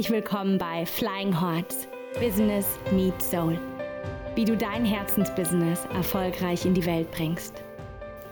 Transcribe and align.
Herzlich 0.00 0.16
willkommen 0.16 0.56
bei 0.56 0.86
Flying 0.86 1.38
Hearts 1.38 1.86
Business 2.18 2.64
Meets 2.90 3.30
Soul. 3.30 3.58
Wie 4.34 4.46
du 4.46 4.56
dein 4.56 4.82
Herzensbusiness 4.82 5.84
erfolgreich 5.94 6.64
in 6.64 6.72
die 6.72 6.86
Welt 6.86 7.10
bringst. 7.10 7.62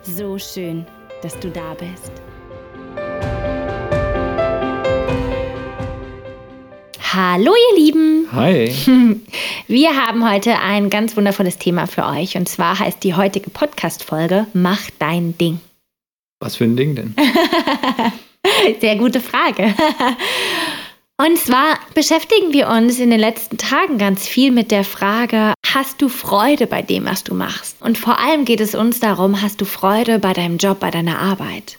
So 0.01 0.39
schön, 0.39 0.87
dass 1.21 1.39
du 1.41 1.51
da 1.51 1.75
bist. 1.75 2.11
Hallo 7.13 7.53
ihr 7.53 7.85
Lieben. 7.85 8.29
Hi. 8.33 8.73
Wir 9.67 9.95
haben 9.95 10.27
heute 10.27 10.59
ein 10.61 10.89
ganz 10.89 11.19
wundervolles 11.19 11.59
Thema 11.59 11.87
für 11.87 12.07
euch 12.07 12.39
und 12.39 12.49
zwar 12.49 12.79
heißt 12.79 13.05
die 13.05 13.13
heutige 13.13 13.51
Podcast 13.51 14.05
Folge 14.05 14.47
Mach 14.55 14.89
dein 14.99 15.37
Ding. 15.37 15.61
Was 16.41 16.57
für 16.57 16.65
ein 16.65 16.79
Ding 16.79 16.95
denn? 16.95 17.15
Sehr 18.81 18.97
gute 18.97 19.21
Frage. 19.21 19.75
Und 21.21 21.37
zwar 21.37 21.81
beschäftigen 21.95 22.53
wir 22.53 22.69
uns 22.69 23.01
in 23.01 23.11
den 23.11 23.19
letzten 23.19 23.59
Tagen 23.59 23.99
ganz 23.99 24.25
viel 24.25 24.53
mit 24.53 24.71
der 24.71 24.85
Frage, 24.85 25.53
hast 25.67 26.01
du 26.01 26.09
Freude 26.09 26.69
bei 26.69 26.81
dem, 26.81 27.07
was 27.07 27.25
du 27.25 27.35
machst? 27.35 27.83
Und 27.83 27.99
vor 27.99 28.21
allem 28.21 28.45
geht 28.45 28.61
es 28.61 28.77
uns 28.77 29.01
darum, 29.01 29.43
hast 29.43 29.61
du 29.61 29.65
Freude 29.65 30.21
bei 30.21 30.33
deinem 30.33 30.59
Job, 30.59 30.79
bei 30.79 30.93
deiner 30.93 31.19
Arbeit? 31.19 31.79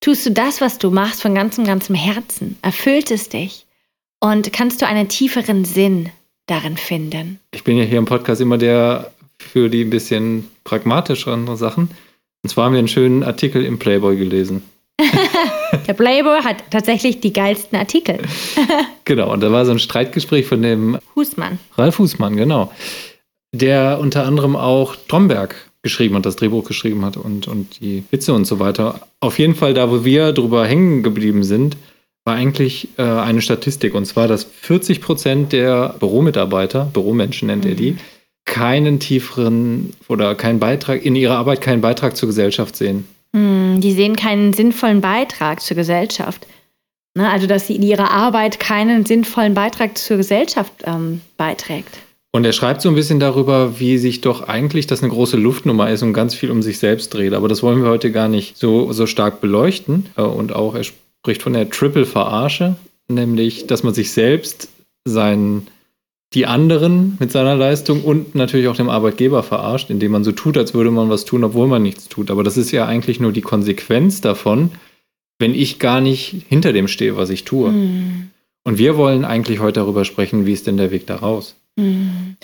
Tust 0.00 0.24
du 0.24 0.30
das, 0.30 0.60
was 0.60 0.78
du 0.78 0.92
machst, 0.92 1.20
von 1.20 1.34
ganzem, 1.34 1.64
ganzem 1.64 1.96
Herzen? 1.96 2.58
Erfüllt 2.62 3.10
es 3.10 3.28
dich? 3.28 3.66
Und 4.20 4.52
kannst 4.52 4.80
du 4.80 4.86
einen 4.86 5.08
tieferen 5.08 5.64
Sinn 5.64 6.10
darin 6.46 6.76
finden? 6.76 7.40
Ich 7.50 7.64
bin 7.64 7.78
ja 7.78 7.84
hier 7.84 7.98
im 7.98 8.04
Podcast 8.04 8.40
immer 8.40 8.56
der 8.56 9.10
für 9.40 9.68
die 9.68 9.82
ein 9.82 9.90
bisschen 9.90 10.48
pragmatischeren 10.62 11.56
Sachen. 11.56 11.90
Und 12.44 12.50
zwar 12.50 12.66
haben 12.66 12.74
wir 12.74 12.78
einen 12.78 12.86
schönen 12.86 13.24
Artikel 13.24 13.64
im 13.64 13.80
Playboy 13.80 14.16
gelesen. 14.16 14.62
Der 15.86 15.92
Playboy 15.92 16.40
hat 16.42 16.64
tatsächlich 16.70 17.20
die 17.20 17.32
geilsten 17.32 17.78
Artikel. 17.78 18.18
genau, 19.04 19.32
und 19.32 19.42
da 19.42 19.52
war 19.52 19.64
so 19.66 19.72
ein 19.72 19.78
Streitgespräch 19.78 20.46
von 20.46 20.62
dem 20.62 20.98
Husmann. 21.14 21.58
Ralf 21.76 21.98
Husmann, 21.98 22.36
genau. 22.36 22.72
Der 23.52 23.98
unter 24.00 24.24
anderem 24.24 24.56
auch 24.56 24.96
Tromberg 25.08 25.54
geschrieben 25.82 26.16
hat, 26.16 26.26
das 26.26 26.36
Drehbuch 26.36 26.64
geschrieben 26.64 27.04
hat 27.04 27.16
und, 27.16 27.46
und 27.46 27.80
die 27.80 28.04
Witze 28.10 28.32
und 28.32 28.44
so 28.44 28.58
weiter. 28.58 29.00
Auf 29.20 29.38
jeden 29.38 29.54
Fall, 29.54 29.74
da 29.74 29.90
wo 29.90 30.04
wir 30.04 30.32
drüber 30.32 30.66
hängen 30.66 31.02
geblieben 31.02 31.44
sind, 31.44 31.76
war 32.24 32.34
eigentlich 32.34 32.88
äh, 32.98 33.02
eine 33.02 33.40
Statistik. 33.40 33.94
Und 33.94 34.04
zwar, 34.04 34.26
dass 34.26 34.44
40 34.44 35.00
Prozent 35.00 35.52
der 35.52 35.94
Büromitarbeiter, 36.00 36.90
Büromenschen 36.92 37.46
nennt 37.46 37.64
mhm. 37.64 37.70
er 37.70 37.76
die, 37.76 37.92
mhm. 37.92 37.98
keinen 38.44 38.98
tieferen 38.98 39.92
oder 40.08 40.34
keinen 40.34 40.58
Beitrag, 40.58 41.04
in 41.04 41.14
ihrer 41.14 41.36
Arbeit 41.36 41.60
keinen 41.60 41.82
Beitrag 41.82 42.16
zur 42.16 42.28
Gesellschaft 42.28 42.76
sehen. 42.76 43.06
Hm, 43.36 43.82
die 43.82 43.92
sehen 43.92 44.16
keinen 44.16 44.54
sinnvollen 44.54 45.02
Beitrag 45.02 45.60
zur 45.60 45.76
Gesellschaft. 45.76 46.46
Ne? 47.14 47.28
Also, 47.30 47.46
dass 47.46 47.66
sie 47.66 47.76
in 47.76 47.82
ihrer 47.82 48.10
Arbeit 48.10 48.58
keinen 48.58 49.04
sinnvollen 49.04 49.52
Beitrag 49.52 49.98
zur 49.98 50.16
Gesellschaft 50.16 50.72
ähm, 50.84 51.20
beiträgt. 51.36 51.98
Und 52.32 52.46
er 52.46 52.52
schreibt 52.52 52.80
so 52.80 52.88
ein 52.88 52.94
bisschen 52.94 53.20
darüber, 53.20 53.78
wie 53.78 53.98
sich 53.98 54.22
doch 54.22 54.48
eigentlich 54.48 54.86
das 54.86 55.02
eine 55.02 55.12
große 55.12 55.36
Luftnummer 55.36 55.90
ist 55.90 56.02
und 56.02 56.14
ganz 56.14 56.34
viel 56.34 56.50
um 56.50 56.62
sich 56.62 56.78
selbst 56.78 57.12
dreht. 57.12 57.34
Aber 57.34 57.48
das 57.48 57.62
wollen 57.62 57.82
wir 57.82 57.90
heute 57.90 58.10
gar 58.10 58.28
nicht 58.28 58.56
so, 58.56 58.92
so 58.92 59.06
stark 59.06 59.42
beleuchten. 59.42 60.06
Äh, 60.16 60.22
und 60.22 60.54
auch 60.54 60.74
er 60.74 60.84
spricht 60.84 61.42
von 61.42 61.52
der 61.52 61.68
Triple-Verarsche, 61.68 62.76
nämlich, 63.08 63.66
dass 63.66 63.82
man 63.82 63.92
sich 63.92 64.12
selbst 64.12 64.68
seinen 65.04 65.66
die 66.34 66.46
anderen 66.46 67.16
mit 67.20 67.30
seiner 67.30 67.54
Leistung 67.54 68.02
und 68.02 68.34
natürlich 68.34 68.68
auch 68.68 68.76
dem 68.76 68.90
Arbeitgeber 68.90 69.42
verarscht, 69.42 69.90
indem 69.90 70.12
man 70.12 70.24
so 70.24 70.32
tut, 70.32 70.58
als 70.58 70.74
würde 70.74 70.90
man 70.90 71.08
was 71.08 71.24
tun, 71.24 71.44
obwohl 71.44 71.68
man 71.68 71.82
nichts 71.82 72.08
tut. 72.08 72.30
Aber 72.30 72.42
das 72.42 72.56
ist 72.56 72.72
ja 72.72 72.86
eigentlich 72.86 73.20
nur 73.20 73.32
die 73.32 73.42
Konsequenz 73.42 74.20
davon, 74.20 74.72
wenn 75.38 75.54
ich 75.54 75.78
gar 75.78 76.00
nicht 76.00 76.44
hinter 76.48 76.72
dem 76.72 76.88
stehe, 76.88 77.16
was 77.16 77.30
ich 77.30 77.44
tue. 77.44 77.70
Mhm. 77.70 78.30
Und 78.64 78.78
wir 78.78 78.96
wollen 78.96 79.24
eigentlich 79.24 79.60
heute 79.60 79.80
darüber 79.80 80.04
sprechen, 80.04 80.46
wie 80.46 80.52
ist 80.52 80.66
denn 80.66 80.76
der 80.76 80.90
Weg 80.90 81.06
daraus? 81.06 81.54
Mhm. 81.76 82.36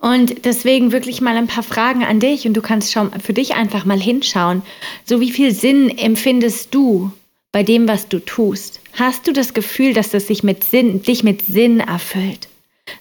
Und 0.00 0.44
deswegen 0.44 0.92
wirklich 0.92 1.20
mal 1.20 1.36
ein 1.36 1.46
paar 1.46 1.62
Fragen 1.62 2.04
an 2.04 2.20
dich 2.20 2.46
und 2.46 2.54
du 2.54 2.60
kannst 2.60 2.92
schon 2.92 3.10
für 3.20 3.32
dich 3.32 3.54
einfach 3.54 3.84
mal 3.84 4.00
hinschauen. 4.00 4.62
So 5.04 5.20
wie 5.20 5.30
viel 5.30 5.52
Sinn 5.52 5.88
empfindest 5.88 6.74
du 6.74 7.12
bei 7.52 7.62
dem, 7.62 7.88
was 7.88 8.08
du 8.08 8.18
tust? 8.18 8.80
Hast 8.92 9.26
du 9.26 9.32
das 9.32 9.54
Gefühl, 9.54 9.94
dass 9.94 10.10
das 10.10 10.26
sich 10.26 10.42
mit 10.42 10.64
Sinn, 10.64 11.02
dich 11.02 11.24
mit 11.24 11.42
Sinn 11.42 11.80
erfüllt? 11.80 12.48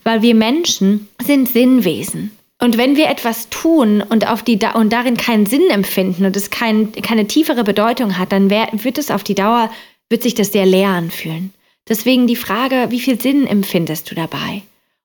Weil 0.03 0.21
wir 0.21 0.35
Menschen 0.35 1.07
sind 1.23 1.49
Sinnwesen. 1.49 2.31
Und 2.61 2.77
wenn 2.77 2.97
wir 2.97 3.07
etwas 3.07 3.49
tun 3.49 4.01
und, 4.01 4.27
auf 4.27 4.43
die 4.43 4.59
und 4.73 4.91
darin 4.91 5.15
keinen 5.15 5.45
Sinn 5.45 5.69
empfinden 5.69 6.25
und 6.25 6.35
es 6.35 6.49
kein, 6.49 6.91
keine 6.91 7.25
tiefere 7.25 7.63
Bedeutung 7.63 8.17
hat, 8.17 8.31
dann 8.31 8.49
wird 8.49 8.97
es 8.97 9.11
auf 9.11 9.23
die 9.23 9.35
Dauer, 9.35 9.71
wird 10.09 10.23
sich 10.23 10.35
das 10.35 10.51
sehr 10.51 10.65
leer 10.65 10.89
anfühlen. 10.89 11.53
Deswegen 11.87 12.27
die 12.27 12.35
Frage, 12.35 12.87
wie 12.89 12.99
viel 12.99 13.19
Sinn 13.19 13.47
empfindest 13.47 14.11
du 14.11 14.15
dabei? 14.15 14.63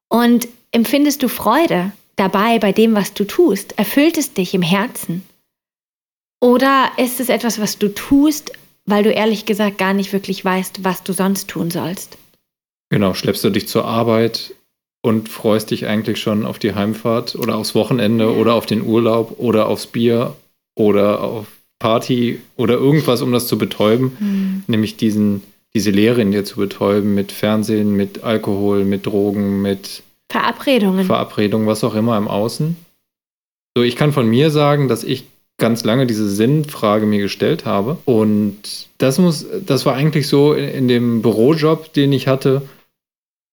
Und 0.09 0.49
empfindest 0.73 1.23
du 1.23 1.29
Freude 1.29 1.93
dabei 2.17 2.59
bei 2.59 2.73
dem, 2.73 2.95
was 2.95 3.15
du 3.15 3.25
tust? 3.25 3.79
Erfüllt 3.79 4.19
es 4.19 4.35
dich 4.35 4.53
im 4.55 4.63
Herzen? 4.63 5.23
Oder 6.41 6.91
ist 6.99 7.21
es 7.21 7.29
etwas, 7.29 7.61
was 7.61 7.79
du 7.79 7.89
tust, 7.89 8.53
weil 8.85 9.03
du 9.03 9.11
ehrlich 9.11 9.47
gesagt 9.47 9.79
gar 9.79 9.95
nicht 9.95 10.13
wirklich 10.13 10.45
weißt, 10.45 10.85
was 10.85 11.03
du 11.03 11.13
sonst 11.13 11.49
tun 11.49 11.71
sollst? 11.71 12.19
Genau, 12.91 13.15
schleppst 13.15 13.45
du 13.45 13.51
dich 13.51 13.67
zur 13.67 13.87
Arbeit 13.87 14.55
und 15.05 15.29
freust 15.29 15.71
dich 15.71 15.87
eigentlich 15.87 16.19
schon 16.19 16.47
auf 16.47 16.59
die 16.59 16.75
Heimfahrt 16.75 17.35
oder 17.35 17.57
aufs 17.57 17.75
Wochenende 17.75 18.35
oder 18.35 18.55
auf 18.55 18.65
den 18.65 18.81
Urlaub 18.81 19.35
oder 19.39 19.67
aufs 19.67 19.87
Bier 19.87 20.35
oder 20.75 21.23
auf 21.23 21.47
Party 21.79 22.41
oder 22.57 22.75
irgendwas, 22.75 23.21
um 23.21 23.31
das 23.31 23.47
zu 23.47 23.59
betäuben, 23.59 24.17
mhm. 24.19 24.65
nämlich 24.67 24.97
diesen, 24.97 25.43
diese 25.75 25.91
Leere 25.91 26.23
in 26.23 26.33
dir 26.33 26.47
zu 26.47 26.57
betäuben 26.57 27.15
mit 27.15 27.33
Fernsehen, 27.33 27.95
mit 27.95 28.25
Alkohol, 28.25 28.87
mit 28.87 29.05
Drogen, 29.05 29.61
mit 29.61 30.03
Verabredungen. 30.33 31.05
Verabredungen, 31.05 31.67
was 31.67 31.85
auch 31.85 31.95
immer 31.95 32.17
im 32.17 32.27
Außen. 32.27 32.75
So, 33.77 33.83
ich 33.83 33.97
kann 33.97 34.15
von 34.15 34.27
mir 34.27 34.51
sagen, 34.51 34.89
dass 34.89 35.05
ich 35.05 35.25
ganz 35.59 35.85
lange 35.85 36.07
diese 36.07 36.31
Sinnfrage 36.31 37.05
mir 37.05 37.21
gestellt 37.21 37.67
habe. 37.67 37.99
Und 38.07 38.89
das 38.97 39.19
muss, 39.19 39.45
das 39.67 39.85
war 39.85 39.97
eigentlich 39.97 40.29
so 40.29 40.55
in, 40.55 40.67
in 40.67 40.89
dem 40.89 41.21
Bürojob, 41.21 41.93
den 41.93 42.11
ich 42.15 42.27
hatte, 42.27 42.63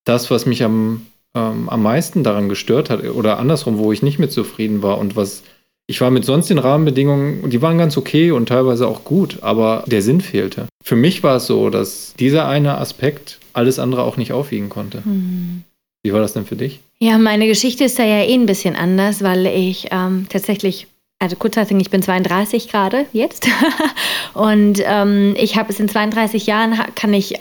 das, 0.04 0.30
was 0.30 0.46
mich 0.46 0.64
am 0.64 1.06
ähm, 1.36 1.68
am 1.68 1.82
meisten 1.82 2.24
daran 2.24 2.48
gestört 2.48 2.90
hat 2.90 3.04
oder 3.04 3.38
andersrum, 3.38 3.78
wo 3.78 3.92
ich 3.92 4.02
nicht 4.02 4.18
mit 4.18 4.32
zufrieden 4.32 4.82
war 4.82 4.98
und 4.98 5.16
was 5.16 5.42
ich 5.88 6.00
war 6.00 6.10
mit 6.10 6.24
sonst 6.24 6.48
den 6.48 6.58
Rahmenbedingungen, 6.58 7.50
die 7.50 7.60
waren 7.60 7.76
ganz 7.76 7.96
okay 7.96 8.30
und 8.30 8.48
teilweise 8.48 8.86
auch 8.86 9.04
gut, 9.04 9.38
aber 9.42 9.84
der 9.86 10.00
Sinn 10.00 10.20
fehlte. 10.20 10.68
Für 10.82 10.96
mich 10.96 11.22
war 11.22 11.36
es 11.36 11.46
so, 11.46 11.70
dass 11.70 12.14
dieser 12.18 12.48
eine 12.48 12.78
Aspekt 12.78 13.40
alles 13.52 13.78
andere 13.78 14.04
auch 14.04 14.16
nicht 14.16 14.32
aufwiegen 14.32 14.68
konnte. 14.68 15.02
Mhm. 15.04 15.64
Wie 16.04 16.12
war 16.12 16.20
das 16.20 16.32
denn 16.32 16.46
für 16.46 16.56
dich? 16.56 16.80
Ja, 17.00 17.18
meine 17.18 17.46
Geschichte 17.46 17.84
ist 17.84 17.98
da 17.98 18.04
ja 18.04 18.24
eh 18.24 18.34
ein 18.34 18.46
bisschen 18.46 18.76
anders, 18.76 19.22
weil 19.22 19.46
ich 19.46 19.88
ähm, 19.90 20.26
tatsächlich 20.28 20.86
also 21.18 21.36
kurzfassung, 21.36 21.78
ich 21.78 21.90
bin 21.90 22.02
32 22.02 22.68
gerade 22.68 23.06
jetzt 23.12 23.46
und 24.34 24.82
ähm, 24.84 25.36
ich 25.38 25.56
habe 25.56 25.72
es 25.72 25.78
in 25.78 25.88
32 25.88 26.46
Jahren, 26.46 26.76
kann 26.96 27.14
ich 27.14 27.34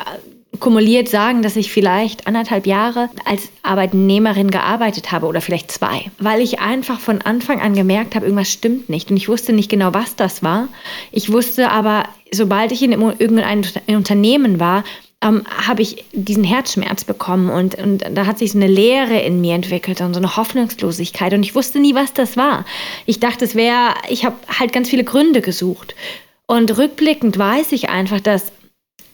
kumuliert 0.60 1.08
sagen, 1.08 1.42
dass 1.42 1.56
ich 1.56 1.72
vielleicht 1.72 2.28
anderthalb 2.28 2.68
Jahre 2.68 3.10
als 3.26 3.50
Arbeitnehmerin 3.64 4.52
gearbeitet 4.52 5.12
habe 5.12 5.28
oder 5.28 5.42
vielleicht 5.42 5.72
zwei, 5.72 6.12
weil 6.20 6.42
ich 6.42 6.60
einfach 6.60 7.00
von 7.00 7.22
Anfang 7.22 7.62
an 7.62 7.74
gemerkt 7.74 8.16
habe, 8.16 8.26
irgendwas 8.26 8.52
stimmt 8.52 8.90
nicht 8.90 9.10
und 9.10 9.18
ich 9.18 9.30
wusste 9.30 9.54
nicht 9.54 9.70
genau, 9.70 9.94
was 9.94 10.16
das 10.16 10.44
war. 10.44 10.68
Ich 11.12 11.32
wusste 11.32 11.72
aber, 11.72 12.04
sobald 12.32 12.72
ich 12.72 12.84
in 12.84 12.92
irgendeinem 12.92 13.64
Unternehmen 13.88 14.60
war, 14.60 14.84
ähm, 15.24 15.44
habe 15.68 15.84
ich 15.84 16.04
diesen 16.12 16.44
Herzschmerz 16.44 17.04
bekommen 17.06 17.50
und, 17.50 17.76
und 17.76 18.04
da 18.14 18.26
hat 18.26 18.40
sich 18.40 18.52
so 18.52 18.58
eine 18.58 18.68
Leere 18.68 19.20
in 19.20 19.40
mir 19.40 19.56
entwickelt 19.56 20.02
und 20.02 20.14
so 20.14 20.20
eine 20.20 20.36
Hoffnungslosigkeit 20.36 21.34
und 21.34 21.44
ich 21.44 21.56
wusste 21.56 21.80
nie, 21.80 21.96
was 21.96 22.14
das 22.14 22.38
war. 22.38 22.66
Ich 23.06 23.20
dachte, 23.20 23.46
es 23.46 23.56
wäre, 23.56 23.94
ich 24.10 24.26
habe 24.26 24.36
halt 24.60 24.74
ganz 24.74 24.90
viele 24.90 25.04
Gründe 25.04 25.42
gesucht. 25.42 25.96
Und 26.48 26.78
rückblickend 26.78 27.38
weiß 27.38 27.72
ich 27.72 27.90
einfach, 27.90 28.20
dass 28.20 28.52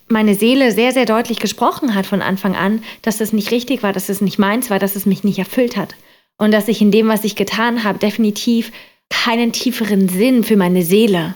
meine 0.09 0.35
Seele 0.35 0.71
sehr, 0.71 0.91
sehr 0.91 1.05
deutlich 1.05 1.39
gesprochen 1.39 1.95
hat 1.95 2.05
von 2.05 2.21
Anfang 2.21 2.55
an, 2.55 2.81
dass 3.01 3.17
das 3.17 3.33
nicht 3.33 3.51
richtig 3.51 3.83
war, 3.83 3.93
dass 3.93 4.09
es 4.09 4.21
nicht 4.21 4.39
meins 4.39 4.69
war, 4.69 4.79
dass 4.79 4.95
es 4.95 5.05
mich 5.05 5.23
nicht 5.23 5.39
erfüllt 5.39 5.77
hat. 5.77 5.95
Und 6.37 6.51
dass 6.51 6.67
ich 6.67 6.81
in 6.81 6.91
dem, 6.91 7.07
was 7.07 7.23
ich 7.23 7.35
getan 7.35 7.83
habe, 7.83 7.99
definitiv 7.99 8.71
keinen 9.09 9.51
tieferen 9.51 10.07
Sinn 10.07 10.43
für 10.43 10.55
meine 10.55 10.83
Seele 10.83 11.33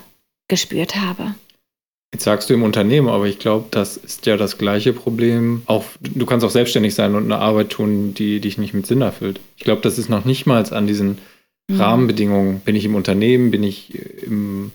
gespürt 0.48 0.96
habe. 0.96 1.36
Jetzt 2.14 2.26
sagst 2.26 2.50
du 2.50 2.54
im 2.54 2.64
Unternehmen, 2.64 3.08
aber 3.08 3.26
ich 3.26 3.40
glaube, 3.40 3.68
das 3.72 3.96
ist 3.96 4.26
ja 4.26 4.36
das 4.36 4.58
gleiche 4.58 4.92
Problem. 4.92 5.62
Auch 5.66 5.86
du 6.02 6.26
kannst 6.26 6.46
auch 6.46 6.50
selbstständig 6.50 6.94
sein 6.94 7.16
und 7.16 7.24
eine 7.24 7.38
Arbeit 7.38 7.70
tun, 7.70 8.14
die 8.14 8.42
dich 8.42 8.58
nicht 8.58 8.74
mit 8.74 8.86
Sinn 8.86 9.02
erfüllt. 9.02 9.40
Ich 9.56 9.64
glaube, 9.64 9.82
das 9.82 9.98
ist 9.98 10.10
noch 10.10 10.26
nicht 10.26 10.46
mal 10.46 10.62
an 10.74 10.88
diesen 10.88 11.20
mhm. 11.70 11.80
Rahmenbedingungen. 11.80 12.60
Bin 12.60 12.76
ich 12.76 12.84
im 12.84 12.96
Unternehmen, 12.96 13.50
bin 13.50 13.64
ich 13.64 13.96
im, 14.24 14.72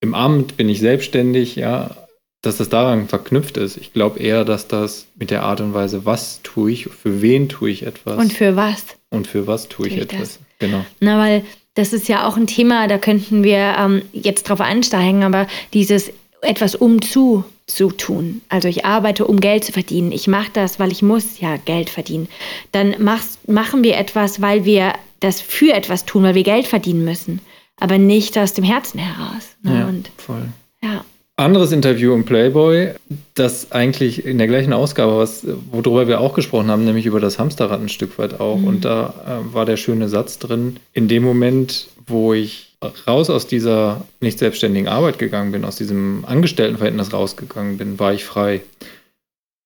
im 0.00 0.14
Amt, 0.14 0.56
bin 0.56 0.70
ich 0.70 0.80
selbstständig, 0.80 1.56
ja 1.56 2.08
dass 2.42 2.56
das 2.56 2.68
daran 2.68 3.08
verknüpft 3.08 3.56
ist. 3.56 3.76
Ich 3.76 3.92
glaube 3.92 4.18
eher, 4.18 4.44
dass 4.44 4.66
das 4.66 5.06
mit 5.16 5.30
der 5.30 5.42
Art 5.42 5.60
und 5.60 5.74
Weise, 5.74 6.04
was 6.06 6.40
tue 6.42 6.72
ich, 6.72 6.86
für 6.86 7.20
wen 7.20 7.48
tue 7.48 7.70
ich 7.70 7.84
etwas. 7.84 8.16
Und 8.18 8.32
für 8.32 8.56
was. 8.56 8.84
Und 9.10 9.26
für 9.26 9.46
was 9.46 9.68
tue 9.68 9.88
ich, 9.88 9.96
ich 9.96 10.02
etwas. 10.02 10.20
Das. 10.20 10.38
Genau. 10.58 10.84
Na, 11.00 11.18
weil 11.18 11.44
das 11.74 11.92
ist 11.92 12.08
ja 12.08 12.26
auch 12.26 12.36
ein 12.36 12.46
Thema, 12.46 12.88
da 12.88 12.98
könnten 12.98 13.42
wir 13.42 13.74
ähm, 13.78 14.02
jetzt 14.12 14.44
drauf 14.44 14.60
einsteigen, 14.60 15.22
aber 15.22 15.46
dieses 15.72 16.12
etwas 16.42 16.74
umzu 16.74 17.44
zu 17.66 17.90
tun. 17.90 18.40
Also 18.48 18.68
ich 18.68 18.84
arbeite, 18.84 19.26
um 19.26 19.40
Geld 19.40 19.64
zu 19.64 19.72
verdienen. 19.72 20.10
Ich 20.12 20.26
mache 20.26 20.50
das, 20.52 20.78
weil 20.78 20.90
ich 20.90 21.02
muss 21.02 21.40
ja 21.40 21.56
Geld 21.56 21.90
verdienen. 21.90 22.28
Dann 22.72 22.96
machst, 22.98 23.48
machen 23.48 23.84
wir 23.84 23.96
etwas, 23.96 24.40
weil 24.40 24.64
wir 24.64 24.94
das 25.20 25.40
für 25.40 25.72
etwas 25.72 26.06
tun, 26.06 26.22
weil 26.22 26.34
wir 26.34 26.42
Geld 26.42 26.66
verdienen 26.66 27.04
müssen. 27.04 27.40
Aber 27.78 27.98
nicht 27.98 28.36
aus 28.38 28.54
dem 28.54 28.64
Herzen 28.64 28.98
heraus. 28.98 29.56
Ne? 29.62 29.78
Ja, 29.78 29.86
Und, 29.86 30.10
voll. 30.16 30.48
Ja. 30.82 31.04
Anderes 31.40 31.72
Interview 31.72 32.12
im 32.12 32.26
Playboy, 32.26 32.90
das 33.34 33.72
eigentlich 33.72 34.26
in 34.26 34.36
der 34.36 34.46
gleichen 34.46 34.74
Ausgabe, 34.74 35.16
was, 35.16 35.46
worüber 35.70 36.06
wir 36.06 36.20
auch 36.20 36.34
gesprochen 36.34 36.70
haben, 36.70 36.84
nämlich 36.84 37.06
über 37.06 37.18
das 37.18 37.38
Hamsterrad 37.38 37.80
ein 37.80 37.88
Stück 37.88 38.18
weit 38.18 38.40
auch. 38.40 38.58
Mhm. 38.58 38.66
Und 38.66 38.84
da 38.84 39.14
äh, 39.26 39.54
war 39.54 39.64
der 39.64 39.78
schöne 39.78 40.10
Satz 40.10 40.38
drin, 40.38 40.76
in 40.92 41.08
dem 41.08 41.22
Moment, 41.22 41.88
wo 42.06 42.34
ich 42.34 42.76
raus 43.06 43.30
aus 43.30 43.46
dieser 43.46 44.02
nicht 44.20 44.38
selbstständigen 44.38 44.86
Arbeit 44.86 45.18
gegangen 45.18 45.50
bin, 45.50 45.64
aus 45.64 45.76
diesem 45.76 46.26
Angestelltenverhältnis 46.26 47.14
rausgegangen 47.14 47.78
bin, 47.78 47.98
war 47.98 48.12
ich 48.12 48.24
frei. 48.26 48.60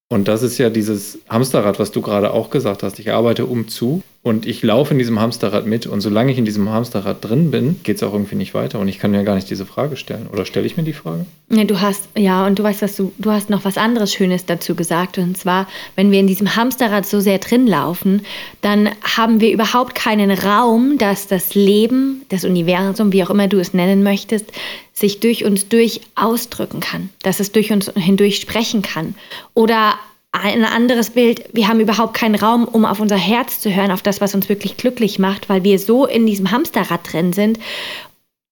Und 0.09 0.29
das 0.29 0.45
ist 0.45 0.59
ja 0.59 0.71
dieses 0.71 1.19
Hamsterrad, 1.29 1.81
was 1.81 1.91
du 1.91 2.03
gerade 2.03 2.33
auch 2.33 2.51
gesagt 2.51 2.85
hast. 2.85 3.01
Ich 3.01 3.11
arbeite 3.11 3.47
um 3.47 3.67
zu 3.67 4.05
und 4.25 4.47
ich 4.47 4.63
laufe 4.63 4.95
in 4.95 4.99
diesem 4.99 5.21
Hamsterrad 5.21 5.67
mit. 5.67 5.87
Und 5.87 6.01
solange 6.01 6.33
ich 6.33 6.39
in 6.39 6.47
diesem 6.47 6.71
Hamsterrad 6.71 7.23
drin 7.23 7.51
bin, 7.51 7.81
geht 7.83 7.97
es 7.97 8.03
auch 8.03 8.15
irgendwie 8.15 8.37
nicht 8.37 8.55
weiter. 8.55 8.79
Und 8.81 8.89
ich 8.89 8.99
kann 8.99 9.11
mir 9.11 9.23
gar 9.23 9.35
nicht 9.35 9.51
diese 9.51 9.67
Frage 9.67 9.99
stellen. 9.99 10.29
Oder 10.33 10.47
stelle 10.47 10.65
ich 10.65 10.79
mir 10.79 10.83
die 10.83 10.95
Frage? 10.95 11.27
Ja, 11.51 11.65
du 11.65 11.83
hast, 11.83 12.09
ja, 12.17 12.47
und 12.47 12.59
du 12.59 12.63
weißt, 12.63 12.81
dass 12.81 12.97
du, 12.97 13.13
du 13.19 13.31
hast 13.31 13.51
noch 13.51 13.67
was 13.67 13.77
anderes 13.77 14.15
Schönes 14.15 14.47
dazu 14.47 14.75
gesagt. 14.75 15.19
Und 15.19 15.37
zwar, 15.37 15.69
wenn 15.95 16.11
wir 16.11 16.21
in 16.21 16.27
diesem 16.27 16.57
Hamsterrad 16.57 17.05
so 17.05 17.21
sehr 17.21 17.39
drin 17.39 17.67
laufen, 17.67 18.23
dann 18.63 18.89
haben 19.03 19.43
wir 19.43 19.53
überhaupt 19.53 19.95
keinen 19.95 20.31
Raum, 20.31 20.97
dass 20.97 21.27
das 21.27 21.55
Leben, 21.55 22.23
das 22.31 22.47
Universum, 22.47 23.13
wie 23.13 23.23
auch 23.23 23.31
immer 23.31 23.47
du 23.47 23.59
es 23.59 23.75
nennen 23.75 24.03
möchtest, 24.03 24.47
sich 24.95 25.21
durch 25.21 25.45
uns 25.45 25.69
durch 25.69 26.01
ausdrücken 26.15 26.81
kann, 26.81 27.11
dass 27.23 27.41
es 27.41 27.53
durch 27.53 27.73
uns 27.73 27.93
hindurch 27.95 28.39
sprechen 28.41 28.81
kann. 28.81 29.17
Oder 29.53 29.97
ein 30.35 30.65
anderes 30.65 31.11
Bild, 31.11 31.45
wir 31.53 31.69
haben 31.69 31.81
überhaupt 31.81 32.15
keinen 32.15 32.35
Raum, 32.35 32.65
um 32.65 32.85
auf 32.85 33.01
unser 33.01 33.17
Herz 33.17 33.61
zu 33.61 33.75
hören, 33.75 33.93
auf 33.93 34.03
das, 34.03 34.21
was 34.21 34.35
uns 34.35 34.49
wirklich 34.49 34.77
glücklich 34.77 35.19
macht, 35.19 35.49
weil 35.49 35.63
wir 35.63 35.79
so 35.79 36.07
in 36.07 36.27
diesem 36.27 36.51
Hamsterrad 36.51 37.13
drin 37.13 37.33
sind, 37.33 37.59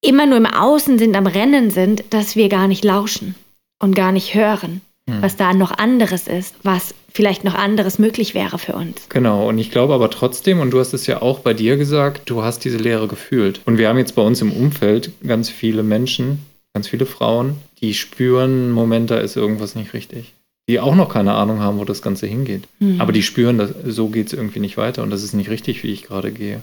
immer 0.01 0.27
nur 0.27 0.37
im 0.37 0.47
Außen 0.47 0.99
sind, 0.99 1.17
am 1.17 1.27
Rennen 1.27 1.71
sind, 1.71 2.05
dass 2.11 2.37
wir 2.37 2.49
gar 2.49 2.69
nicht 2.69 2.85
lauschen 2.85 3.35
und 3.81 3.95
gar 3.95 4.13
nicht 4.13 4.35
hören, 4.35 4.81
hm. 5.09 5.23
was 5.23 5.37
da 5.37 5.53
noch 5.55 5.73
anderes 5.73 6.29
ist, 6.29 6.55
was 6.63 6.95
vielleicht 7.13 7.43
noch 7.45 7.55
anderes 7.55 7.99
möglich 7.99 8.35
wäre 8.35 8.59
für 8.59 8.75
uns. 8.75 9.09
Genau, 9.09 9.49
und 9.49 9.59
ich 9.59 9.71
glaube 9.71 9.93
aber 9.93 10.09
trotzdem, 10.09 10.61
und 10.61 10.71
du 10.71 10.79
hast 10.79 10.95
es 10.95 11.07
ja 11.07 11.21
auch 11.21 11.41
bei 11.41 11.53
dir 11.53 11.77
gesagt, 11.77 12.23
du 12.27 12.43
hast 12.43 12.65
diese 12.65 12.79
Leere 12.79 13.09
gefühlt. 13.09 13.61
Und 13.67 13.79
wir 13.79 13.89
haben 13.89 13.99
jetzt 13.99 14.15
bei 14.15 14.23
uns 14.23 14.41
im 14.41 14.53
Umfeld 14.53 15.13
ganz 15.27 15.51
viele 15.51 15.83
Menschen, 15.83 16.47
ganz 16.75 16.89
viele 16.89 17.07
Frauen, 17.07 17.57
die 17.81 17.93
spüren, 17.93 18.71
Moment, 18.71 19.11
da 19.11 19.19
ist 19.19 19.37
irgendwas 19.37 19.75
nicht 19.75 19.93
richtig. 19.93 20.33
Die 20.73 20.81
auch 20.81 20.95
noch 20.95 21.11
keine 21.11 21.35
Ahnung 21.35 21.61
haben, 21.61 21.79
wo 21.79 21.85
das 21.85 22.01
Ganze 22.01 22.27
hingeht. 22.27 22.63
Mhm. 22.79 22.99
Aber 22.99 23.13
die 23.13 23.23
spüren, 23.23 23.59
dass, 23.59 23.75
so 23.85 24.09
geht 24.09 24.29
es 24.29 24.33
irgendwie 24.33 24.59
nicht 24.59 24.79
weiter 24.79 25.03
und 25.03 25.11
das 25.11 25.23
ist 25.23 25.35
nicht 25.35 25.51
richtig, 25.51 25.83
wie 25.83 25.93
ich 25.93 26.05
gerade 26.05 26.33
gehe. 26.33 26.63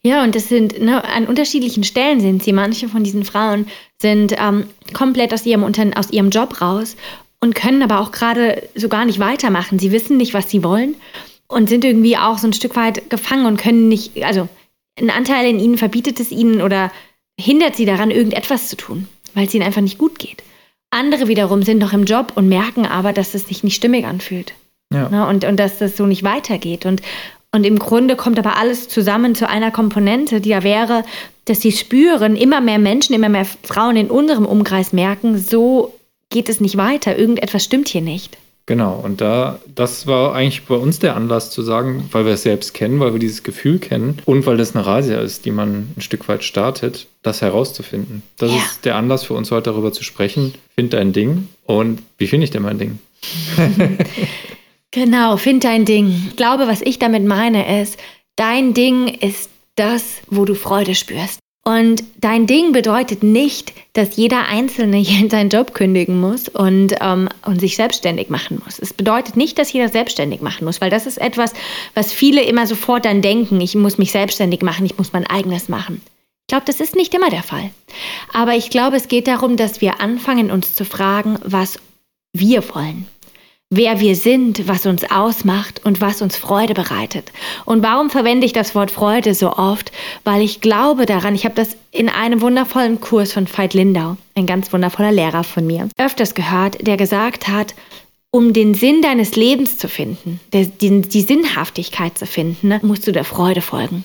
Ja, 0.00 0.22
und 0.22 0.36
das 0.36 0.48
sind, 0.48 0.80
ne, 0.80 1.04
an 1.04 1.26
unterschiedlichen 1.26 1.82
Stellen 1.82 2.20
sind 2.20 2.44
sie. 2.44 2.52
Manche 2.52 2.88
von 2.88 3.02
diesen 3.02 3.24
Frauen 3.24 3.66
sind 4.00 4.36
ähm, 4.38 4.66
komplett 4.92 5.34
aus 5.34 5.44
ihrem, 5.44 5.64
aus 5.64 6.10
ihrem 6.12 6.30
Job 6.30 6.60
raus 6.60 6.94
und 7.40 7.56
können 7.56 7.82
aber 7.82 7.98
auch 7.98 8.12
gerade 8.12 8.62
so 8.76 8.88
gar 8.88 9.06
nicht 9.06 9.18
weitermachen. 9.18 9.80
Sie 9.80 9.90
wissen 9.90 10.18
nicht, 10.18 10.34
was 10.34 10.48
sie 10.48 10.62
wollen 10.62 10.94
und 11.48 11.68
sind 11.68 11.84
irgendwie 11.84 12.16
auch 12.16 12.38
so 12.38 12.46
ein 12.46 12.52
Stück 12.52 12.76
weit 12.76 13.10
gefangen 13.10 13.46
und 13.46 13.56
können 13.56 13.88
nicht, 13.88 14.22
also 14.22 14.48
ein 15.00 15.10
Anteil 15.10 15.50
in 15.50 15.58
ihnen 15.58 15.78
verbietet 15.78 16.20
es 16.20 16.30
ihnen 16.30 16.62
oder 16.62 16.92
hindert 17.36 17.74
sie 17.74 17.86
daran, 17.86 18.12
irgendetwas 18.12 18.68
zu 18.68 18.76
tun, 18.76 19.08
weil 19.34 19.48
es 19.48 19.54
ihnen 19.54 19.64
einfach 19.64 19.80
nicht 19.80 19.98
gut 19.98 20.20
geht. 20.20 20.44
Andere 20.92 21.26
wiederum 21.26 21.62
sind 21.62 21.78
noch 21.78 21.92
im 21.92 22.04
Job 22.04 22.32
und 22.34 22.48
merken 22.48 22.86
aber, 22.86 23.12
dass 23.12 23.34
es 23.34 23.48
sich 23.48 23.64
nicht 23.64 23.74
stimmig 23.74 24.04
anfühlt. 24.04 24.52
Ja. 24.92 25.08
Ne, 25.08 25.26
und, 25.26 25.44
und 25.44 25.58
dass 25.58 25.78
das 25.78 25.96
so 25.96 26.04
nicht 26.04 26.22
weitergeht. 26.22 26.84
Und, 26.84 27.00
und 27.50 27.64
im 27.64 27.78
Grunde 27.78 28.14
kommt 28.14 28.38
aber 28.38 28.56
alles 28.56 28.88
zusammen 28.88 29.34
zu 29.34 29.48
einer 29.48 29.70
Komponente, 29.70 30.42
die 30.42 30.50
ja 30.50 30.62
wäre, 30.62 31.02
dass 31.46 31.62
sie 31.62 31.72
spüren, 31.72 32.36
immer 32.36 32.60
mehr 32.60 32.78
Menschen, 32.78 33.14
immer 33.14 33.30
mehr 33.30 33.46
Frauen 33.62 33.96
in 33.96 34.10
unserem 34.10 34.44
Umkreis 34.44 34.92
merken, 34.92 35.38
so 35.38 35.94
geht 36.28 36.50
es 36.50 36.60
nicht 36.60 36.76
weiter, 36.76 37.18
irgendetwas 37.18 37.64
stimmt 37.64 37.88
hier 37.88 38.02
nicht. 38.02 38.36
Genau, 38.66 38.94
und 38.94 39.20
da, 39.20 39.58
das 39.74 40.06
war 40.06 40.34
eigentlich 40.34 40.64
bei 40.64 40.76
uns 40.76 41.00
der 41.00 41.16
Anlass 41.16 41.50
zu 41.50 41.62
sagen, 41.62 42.08
weil 42.12 42.24
wir 42.24 42.34
es 42.34 42.42
selbst 42.42 42.74
kennen, 42.74 43.00
weil 43.00 43.12
wir 43.12 43.18
dieses 43.18 43.42
Gefühl 43.42 43.80
kennen 43.80 44.18
und 44.24 44.46
weil 44.46 44.56
das 44.56 44.76
eine 44.76 44.86
Razzia 44.86 45.20
ist, 45.20 45.44
die 45.44 45.50
man 45.50 45.92
ein 45.96 46.00
Stück 46.00 46.28
weit 46.28 46.44
startet, 46.44 47.08
das 47.22 47.42
herauszufinden. 47.42 48.22
Das 48.36 48.52
ja. 48.52 48.58
ist 48.58 48.84
der 48.84 48.94
Anlass 48.94 49.24
für 49.24 49.34
uns 49.34 49.50
heute 49.50 49.70
darüber 49.70 49.92
zu 49.92 50.04
sprechen. 50.04 50.54
Find 50.76 50.92
dein 50.92 51.12
Ding. 51.12 51.48
Und 51.66 52.02
wie 52.18 52.28
finde 52.28 52.44
ich 52.44 52.50
denn 52.50 52.62
mein 52.62 52.78
Ding? 52.78 52.98
genau, 54.92 55.36
find 55.38 55.64
dein 55.64 55.84
Ding. 55.84 56.14
Ich 56.28 56.36
glaube, 56.36 56.68
was 56.68 56.82
ich 56.82 57.00
damit 57.00 57.24
meine, 57.24 57.82
ist, 57.82 57.98
dein 58.36 58.74
Ding 58.74 59.08
ist 59.08 59.50
das, 59.74 60.18
wo 60.28 60.44
du 60.44 60.54
Freude 60.54 60.94
spürst. 60.94 61.40
Und 61.64 62.02
dein 62.20 62.48
Ding 62.48 62.72
bedeutet 62.72 63.22
nicht, 63.22 63.72
dass 63.92 64.16
jeder 64.16 64.48
Einzelne 64.48 65.04
seinen 65.30 65.48
Job 65.48 65.74
kündigen 65.74 66.20
muss 66.20 66.48
und, 66.48 66.94
ähm, 67.00 67.28
und 67.46 67.60
sich 67.60 67.76
selbstständig 67.76 68.30
machen 68.30 68.60
muss. 68.64 68.80
Es 68.80 68.92
bedeutet 68.92 69.36
nicht, 69.36 69.58
dass 69.58 69.72
jeder 69.72 69.88
selbstständig 69.88 70.40
machen 70.40 70.64
muss, 70.64 70.80
weil 70.80 70.90
das 70.90 71.06
ist 71.06 71.18
etwas, 71.18 71.52
was 71.94 72.12
viele 72.12 72.42
immer 72.42 72.66
sofort 72.66 73.04
dann 73.04 73.22
denken, 73.22 73.60
ich 73.60 73.74
muss 73.76 73.96
mich 73.96 74.10
selbstständig 74.10 74.62
machen, 74.62 74.86
ich 74.86 74.98
muss 74.98 75.12
mein 75.12 75.26
eigenes 75.26 75.68
machen. 75.68 76.02
Ich 76.42 76.48
glaube, 76.48 76.66
das 76.66 76.80
ist 76.80 76.96
nicht 76.96 77.14
immer 77.14 77.30
der 77.30 77.44
Fall. 77.44 77.70
Aber 78.32 78.54
ich 78.54 78.68
glaube, 78.68 78.96
es 78.96 79.06
geht 79.06 79.28
darum, 79.28 79.56
dass 79.56 79.80
wir 79.80 80.00
anfangen, 80.00 80.50
uns 80.50 80.74
zu 80.74 80.84
fragen, 80.84 81.38
was 81.44 81.78
wir 82.32 82.68
wollen 82.74 83.06
wer 83.74 84.00
wir 84.00 84.16
sind, 84.16 84.68
was 84.68 84.84
uns 84.84 85.10
ausmacht 85.10 85.80
und 85.84 86.02
was 86.02 86.20
uns 86.20 86.36
Freude 86.36 86.74
bereitet. 86.74 87.32
Und 87.64 87.82
warum 87.82 88.10
verwende 88.10 88.44
ich 88.44 88.52
das 88.52 88.74
Wort 88.74 88.90
Freude 88.90 89.34
so 89.34 89.56
oft? 89.56 89.92
Weil 90.24 90.42
ich 90.42 90.60
glaube 90.60 91.06
daran, 91.06 91.34
ich 91.34 91.46
habe 91.46 91.54
das 91.54 91.76
in 91.90 92.10
einem 92.10 92.42
wundervollen 92.42 93.00
Kurs 93.00 93.32
von 93.32 93.46
Veit 93.46 93.72
Lindau, 93.72 94.18
ein 94.34 94.46
ganz 94.46 94.70
wundervoller 94.74 95.10
Lehrer 95.10 95.42
von 95.42 95.66
mir, 95.66 95.88
öfters 95.96 96.34
gehört, 96.34 96.86
der 96.86 96.98
gesagt 96.98 97.48
hat, 97.48 97.74
um 98.30 98.52
den 98.52 98.74
Sinn 98.74 99.00
deines 99.00 99.36
Lebens 99.36 99.78
zu 99.78 99.88
finden, 99.88 100.38
die, 100.52 101.20
Sinnhaftigkeit 101.20 102.18
zu 102.18 102.26
finden, 102.26 102.68
ne, 102.68 102.80
musst 102.82 103.06
du 103.06 103.12
der 103.12 103.24
Freude 103.24 103.62
folgen. 103.62 104.04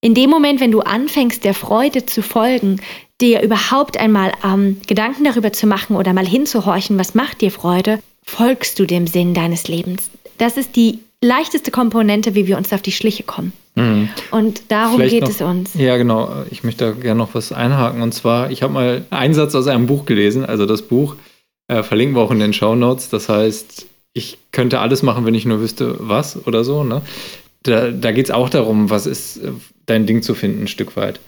In 0.00 0.14
dem 0.14 0.28
Moment, 0.28 0.60
wenn 0.60 0.72
du 0.72 0.80
anfängst, 0.80 1.44
der 1.44 1.54
Freude 1.54 2.04
zu 2.04 2.20
folgen, 2.20 2.80
dir 3.20 3.42
überhaupt 3.42 3.96
einmal 3.96 4.32
ähm, 4.44 4.80
Gedanken 4.86 5.24
darüber 5.24 5.52
zu 5.52 5.68
machen 5.68 5.96
oder 5.96 6.12
mal 6.12 6.26
hinzuhorchen, 6.26 6.98
was 6.98 7.14
macht 7.14 7.40
dir 7.40 7.52
Freude, 7.52 8.00
folgst 8.24 8.78
du 8.78 8.86
dem 8.86 9.06
Sinn 9.06 9.34
deines 9.34 9.68
Lebens. 9.68 10.10
Das 10.38 10.56
ist 10.56 10.74
die 10.76 10.98
leichteste 11.20 11.70
Komponente, 11.70 12.34
wie 12.34 12.46
wir 12.46 12.56
uns 12.56 12.72
auf 12.72 12.82
die 12.82 12.92
Schliche 12.92 13.22
kommen. 13.22 13.52
Mhm. 13.76 14.08
Und 14.30 14.62
darum 14.68 14.96
Vielleicht 14.96 15.14
geht 15.14 15.22
noch, 15.22 15.30
es 15.30 15.40
uns. 15.40 15.74
Ja, 15.74 15.96
genau. 15.96 16.44
Ich 16.50 16.64
möchte 16.64 16.86
da 16.86 16.90
gerne 16.92 17.18
noch 17.18 17.34
was 17.34 17.52
einhaken. 17.52 18.02
Und 18.02 18.12
zwar, 18.12 18.50
ich 18.50 18.62
habe 18.62 18.72
mal 18.72 19.04
einen 19.10 19.34
Satz 19.34 19.54
aus 19.54 19.66
einem 19.66 19.86
Buch 19.86 20.06
gelesen. 20.06 20.44
Also 20.44 20.66
das 20.66 20.82
Buch 20.82 21.16
äh, 21.68 21.82
verlinken 21.82 22.16
wir 22.16 22.22
auch 22.22 22.30
in 22.30 22.38
den 22.38 22.52
Show 22.52 22.74
Notes. 22.74 23.08
Das 23.08 23.28
heißt, 23.28 23.86
ich 24.12 24.38
könnte 24.52 24.80
alles 24.80 25.02
machen, 25.02 25.26
wenn 25.26 25.34
ich 25.34 25.44
nur 25.44 25.60
wüsste, 25.60 25.96
was 25.98 26.46
oder 26.46 26.64
so. 26.64 26.84
Ne? 26.84 27.02
Da, 27.62 27.90
da 27.90 28.12
geht 28.12 28.26
es 28.26 28.30
auch 28.30 28.48
darum, 28.48 28.90
was 28.90 29.06
ist 29.06 29.38
äh, 29.38 29.52
dein 29.86 30.06
Ding 30.06 30.22
zu 30.22 30.34
finden, 30.34 30.64
ein 30.64 30.68
Stück 30.68 30.96
weit. 30.96 31.20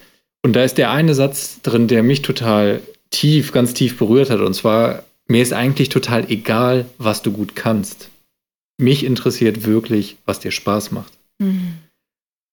Und 0.43 0.55
da 0.55 0.63
ist 0.63 0.79
der 0.79 0.91
eine 0.91 1.15
Satz 1.15 1.61
drin, 1.63 1.89
der 1.89 2.03
mich 2.03 2.23
total 2.23 2.81
tief, 3.11 3.53
ganz 3.53 3.75
tief 3.75 3.99
berührt 3.99 4.31
hat. 4.31 4.41
Und 4.41 4.55
zwar 4.55 5.03
mir 5.29 5.43
ist 5.43 5.53
eigentlich 5.53 5.89
total 5.89 6.31
egal, 6.31 6.87
was 6.99 7.23
du 7.23 7.33
gut 7.33 7.57
kannst. 7.57 8.11
Mich 8.79 9.05
interessiert 9.05 9.65
wirklich, 9.67 10.17
was 10.27 10.41
dir 10.41 10.51
Spaß 10.51 10.93
macht. 10.93 11.13
Mhm. 11.39 11.75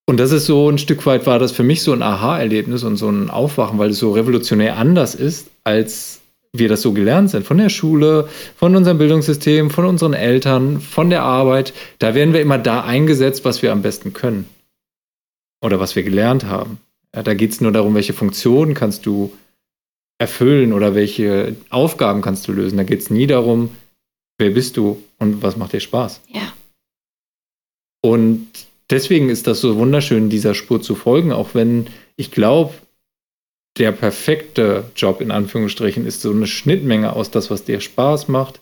Und 0.05 0.19
das 0.19 0.31
ist 0.31 0.45
so 0.45 0.69
ein 0.69 0.77
Stück 0.77 1.05
weit 1.05 1.25
war 1.25 1.39
das 1.39 1.53
für 1.53 1.63
mich 1.63 1.81
so 1.81 1.93
ein 1.93 2.01
Aha-Erlebnis 2.01 2.83
und 2.83 2.97
so 2.97 3.09
ein 3.09 3.29
Aufwachen, 3.29 3.79
weil 3.79 3.91
es 3.91 3.99
so 3.99 4.11
revolutionär 4.11 4.77
anders 4.77 5.15
ist, 5.15 5.49
als 5.63 6.19
wir 6.51 6.67
das 6.67 6.81
so 6.81 6.91
gelernt 6.91 7.29
sind. 7.29 7.45
Von 7.45 7.57
der 7.57 7.69
Schule, 7.69 8.27
von 8.55 8.75
unserem 8.75 8.97
Bildungssystem, 8.97 9.69
von 9.69 9.85
unseren 9.85 10.13
Eltern, 10.13 10.81
von 10.81 11.09
der 11.09 11.23
Arbeit. 11.23 11.73
Da 11.99 12.15
werden 12.15 12.33
wir 12.33 12.41
immer 12.41 12.57
da 12.57 12.83
eingesetzt, 12.83 13.45
was 13.45 13.61
wir 13.61 13.71
am 13.71 13.81
besten 13.81 14.13
können. 14.13 14.45
Oder 15.61 15.79
was 15.79 15.95
wir 15.95 16.03
gelernt 16.03 16.43
haben. 16.43 16.79
Ja, 17.15 17.23
da 17.23 17.33
geht 17.33 17.51
es 17.51 17.61
nur 17.61 17.71
darum, 17.71 17.95
welche 17.95 18.13
Funktionen 18.13 18.73
kannst 18.73 19.05
du 19.05 19.31
erfüllen 20.23 20.71
oder 20.71 20.95
welche 20.95 21.55
Aufgaben 21.69 22.21
kannst 22.21 22.47
du 22.47 22.53
lösen. 22.53 22.77
Da 22.77 22.83
geht 22.83 23.01
es 23.01 23.09
nie 23.09 23.27
darum, 23.27 23.71
wer 24.37 24.51
bist 24.51 24.77
du 24.77 25.03
und 25.19 25.43
was 25.43 25.57
macht 25.57 25.73
dir 25.73 25.81
Spaß. 25.81 26.21
Ja. 26.29 26.53
Und 28.01 28.47
deswegen 28.89 29.29
ist 29.29 29.47
das 29.47 29.59
so 29.59 29.75
wunderschön, 29.75 30.29
dieser 30.29 30.55
Spur 30.55 30.81
zu 30.81 30.95
folgen, 30.95 31.33
auch 31.33 31.55
wenn 31.55 31.87
ich 32.15 32.31
glaube, 32.31 32.73
der 33.77 33.91
perfekte 33.91 34.85
Job 34.95 35.19
in 35.19 35.31
Anführungsstrichen 35.31 36.05
ist 36.05 36.21
so 36.21 36.31
eine 36.31 36.47
Schnittmenge 36.47 37.13
aus 37.13 37.31
das, 37.31 37.49
was 37.49 37.65
dir 37.65 37.81
Spaß 37.81 38.29
macht, 38.29 38.61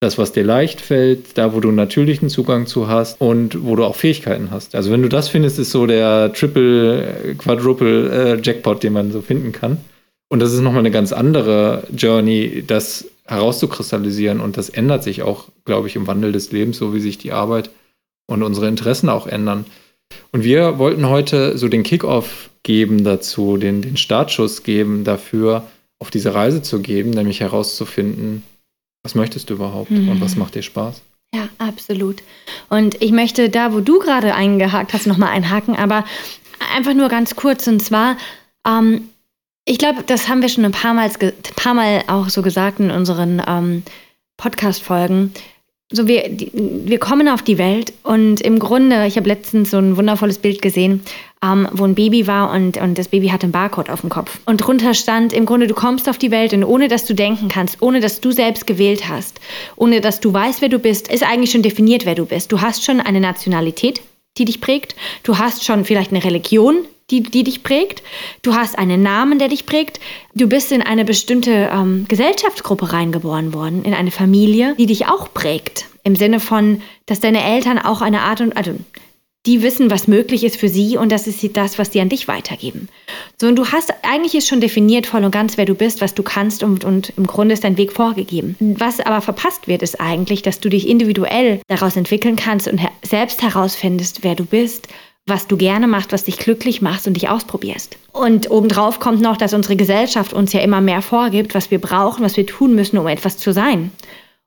das, 0.00 0.16
was 0.16 0.32
dir 0.32 0.44
leicht 0.44 0.80
fällt, 0.80 1.36
da, 1.36 1.54
wo 1.54 1.60
du 1.60 1.72
natürlichen 1.72 2.28
Zugang 2.28 2.66
zu 2.66 2.86
hast 2.86 3.20
und 3.20 3.64
wo 3.64 3.74
du 3.74 3.84
auch 3.84 3.96
Fähigkeiten 3.96 4.50
hast. 4.52 4.76
Also 4.76 4.92
wenn 4.92 5.02
du 5.02 5.08
das 5.08 5.28
findest, 5.28 5.58
ist 5.58 5.72
so 5.72 5.86
der 5.86 6.32
Triple, 6.34 7.34
Quadruple 7.38 8.36
äh, 8.36 8.40
Jackpot, 8.40 8.82
den 8.82 8.92
man 8.92 9.10
so 9.10 9.22
finden 9.22 9.50
kann. 9.50 9.78
Und 10.30 10.38
das 10.38 10.52
ist 10.52 10.60
nochmal 10.60 10.80
eine 10.80 10.92
ganz 10.92 11.12
andere 11.12 11.86
Journey, 11.94 12.64
das 12.66 13.08
herauszukristallisieren. 13.26 14.40
Und 14.40 14.56
das 14.56 14.70
ändert 14.70 15.02
sich 15.02 15.22
auch, 15.22 15.48
glaube 15.64 15.88
ich, 15.88 15.96
im 15.96 16.06
Wandel 16.06 16.32
des 16.32 16.52
Lebens, 16.52 16.78
so 16.78 16.94
wie 16.94 17.00
sich 17.00 17.18
die 17.18 17.32
Arbeit 17.32 17.70
und 18.28 18.42
unsere 18.42 18.68
Interessen 18.68 19.08
auch 19.08 19.26
ändern. 19.26 19.66
Und 20.32 20.44
wir 20.44 20.78
wollten 20.78 21.08
heute 21.08 21.58
so 21.58 21.68
den 21.68 21.82
Kickoff 21.82 22.50
geben 22.62 23.04
dazu, 23.04 23.56
den, 23.56 23.82
den 23.82 23.96
Startschuss 23.96 24.62
geben 24.62 25.04
dafür, 25.04 25.64
auf 25.98 26.10
diese 26.10 26.34
Reise 26.34 26.62
zu 26.62 26.80
geben, 26.80 27.10
nämlich 27.10 27.40
herauszufinden, 27.40 28.42
was 29.02 29.14
möchtest 29.14 29.50
du 29.50 29.54
überhaupt 29.54 29.90
mhm. 29.90 30.08
und 30.08 30.20
was 30.20 30.36
macht 30.36 30.54
dir 30.54 30.62
Spaß. 30.62 31.02
Ja, 31.34 31.48
absolut. 31.58 32.22
Und 32.68 33.00
ich 33.02 33.12
möchte 33.12 33.50
da, 33.50 33.72
wo 33.72 33.80
du 33.80 33.98
gerade 33.98 34.34
eingehakt 34.34 34.92
hast, 34.92 35.06
nochmal 35.06 35.30
einhaken, 35.30 35.76
aber 35.76 36.04
einfach 36.74 36.94
nur 36.94 37.08
ganz 37.08 37.36
kurz. 37.36 37.66
Und 37.66 37.80
zwar, 37.80 38.16
ähm, 38.66 39.08
ich 39.64 39.78
glaube, 39.78 40.02
das 40.06 40.28
haben 40.28 40.42
wir 40.42 40.48
schon 40.48 40.64
ein 40.64 40.72
paar 40.72 40.94
Mal, 40.94 41.10
paar 41.56 41.74
Mal 41.74 42.04
auch 42.06 42.28
so 42.28 42.42
gesagt 42.42 42.80
in 42.80 42.90
unseren 42.90 43.42
ähm, 43.46 43.82
Podcast-Folgen 44.36 45.32
so 45.92 46.06
wir, 46.06 46.30
wir 46.52 46.98
kommen 46.98 47.28
auf 47.28 47.42
die 47.42 47.58
Welt 47.58 47.92
und 48.04 48.40
im 48.40 48.60
Grunde, 48.60 49.06
ich 49.06 49.16
habe 49.16 49.28
letztens 49.28 49.72
so 49.72 49.78
ein 49.78 49.96
wundervolles 49.96 50.38
Bild 50.38 50.62
gesehen, 50.62 51.02
ähm, 51.42 51.68
wo 51.72 51.84
ein 51.84 51.96
Baby 51.96 52.28
war 52.28 52.52
und, 52.52 52.76
und 52.76 52.96
das 52.96 53.08
Baby 53.08 53.28
hatte 53.28 53.44
einen 53.44 53.52
Barcode 53.52 53.90
auf 53.90 54.02
dem 54.02 54.10
Kopf. 54.10 54.38
Und 54.46 54.58
drunter 54.58 54.94
stand 54.94 55.32
im 55.32 55.46
Grunde, 55.46 55.66
du 55.66 55.74
kommst 55.74 56.08
auf 56.08 56.16
die 56.16 56.30
Welt 56.30 56.52
und 56.52 56.62
ohne 56.62 56.86
dass 56.86 57.06
du 57.06 57.14
denken 57.14 57.48
kannst, 57.48 57.82
ohne 57.82 57.98
dass 57.98 58.20
du 58.20 58.30
selbst 58.30 58.68
gewählt 58.68 59.08
hast, 59.08 59.40
ohne 59.74 60.00
dass 60.00 60.20
du 60.20 60.32
weißt, 60.32 60.62
wer 60.62 60.68
du 60.68 60.78
bist, 60.78 61.08
ist 61.08 61.24
eigentlich 61.24 61.50
schon 61.50 61.62
definiert, 61.62 62.06
wer 62.06 62.14
du 62.14 62.24
bist. 62.24 62.52
Du 62.52 62.60
hast 62.60 62.84
schon 62.84 63.00
eine 63.00 63.20
Nationalität, 63.20 64.00
die 64.38 64.44
dich 64.44 64.60
prägt. 64.60 64.94
Du 65.24 65.38
hast 65.38 65.64
schon 65.64 65.84
vielleicht 65.84 66.12
eine 66.12 66.22
Religion, 66.22 66.84
die, 67.10 67.22
die 67.22 67.44
dich 67.44 67.62
prägt. 67.62 68.02
Du 68.42 68.54
hast 68.54 68.78
einen 68.78 69.02
Namen, 69.02 69.38
der 69.38 69.48
dich 69.48 69.66
prägt. 69.66 70.00
Du 70.34 70.48
bist 70.48 70.72
in 70.72 70.82
eine 70.82 71.04
bestimmte 71.04 71.70
ähm, 71.72 72.06
Gesellschaftsgruppe 72.08 72.92
reingeboren 72.92 73.52
worden, 73.52 73.84
in 73.84 73.94
eine 73.94 74.10
Familie, 74.10 74.74
die 74.78 74.86
dich 74.86 75.06
auch 75.06 75.32
prägt. 75.32 75.86
Im 76.02 76.16
Sinne 76.16 76.40
von, 76.40 76.82
dass 77.06 77.20
deine 77.20 77.44
Eltern 77.44 77.78
auch 77.78 78.00
eine 78.00 78.22
Art 78.22 78.40
und, 78.40 78.56
also 78.56 78.74
die 79.46 79.62
wissen, 79.62 79.90
was 79.90 80.06
möglich 80.06 80.44
ist 80.44 80.56
für 80.56 80.68
sie 80.68 80.98
und 80.98 81.10
das 81.10 81.26
ist 81.26 81.56
das, 81.56 81.78
was 81.78 81.88
die 81.88 82.00
an 82.00 82.10
dich 82.10 82.28
weitergeben. 82.28 82.88
So, 83.40 83.46
und 83.46 83.56
du 83.56 83.66
hast, 83.66 83.92
eigentlich 84.02 84.34
ist 84.34 84.46
schon 84.46 84.60
definiert 84.60 85.06
voll 85.06 85.24
und 85.24 85.30
ganz, 85.30 85.56
wer 85.56 85.64
du 85.64 85.74
bist, 85.74 86.02
was 86.02 86.12
du 86.14 86.22
kannst 86.22 86.62
und, 86.62 86.84
und 86.84 87.14
im 87.16 87.26
Grunde 87.26 87.54
ist 87.54 87.64
dein 87.64 87.78
Weg 87.78 87.92
vorgegeben. 87.92 88.54
Was 88.60 89.00
aber 89.00 89.22
verpasst 89.22 89.66
wird, 89.66 89.82
ist 89.82 89.98
eigentlich, 89.98 90.42
dass 90.42 90.60
du 90.60 90.68
dich 90.68 90.86
individuell 90.86 91.60
daraus 91.68 91.96
entwickeln 91.96 92.36
kannst 92.36 92.68
und 92.68 92.80
selbst 93.02 93.40
herausfindest, 93.40 94.22
wer 94.22 94.34
du 94.34 94.44
bist 94.44 94.88
was 95.30 95.46
du 95.46 95.56
gerne 95.56 95.86
machst, 95.86 96.12
was 96.12 96.24
dich 96.24 96.36
glücklich 96.36 96.82
macht 96.82 97.06
und 97.06 97.14
dich 97.14 97.28
ausprobierst. 97.28 97.96
Und 98.12 98.50
obendrauf 98.50 99.00
kommt 99.00 99.22
noch, 99.22 99.38
dass 99.38 99.54
unsere 99.54 99.76
Gesellschaft 99.76 100.34
uns 100.34 100.52
ja 100.52 100.60
immer 100.60 100.82
mehr 100.82 101.00
vorgibt, 101.00 101.54
was 101.54 101.70
wir 101.70 101.80
brauchen, 101.80 102.24
was 102.24 102.36
wir 102.36 102.44
tun 102.44 102.74
müssen, 102.74 102.98
um 102.98 103.06
etwas 103.06 103.38
zu 103.38 103.52
sein, 103.52 103.92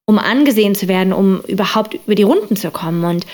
um 0.06 0.20
angesehen 0.20 0.75
zu 0.75 0.88
werden, 0.88 1.13
um 1.13 1.42
überhaupt 1.48 1.96
über 1.96 2.13
die 2.13 2.24
Runden 2.24 2.56
zu 2.56 2.70
kommen. 2.70 3.04
Und 3.04 3.25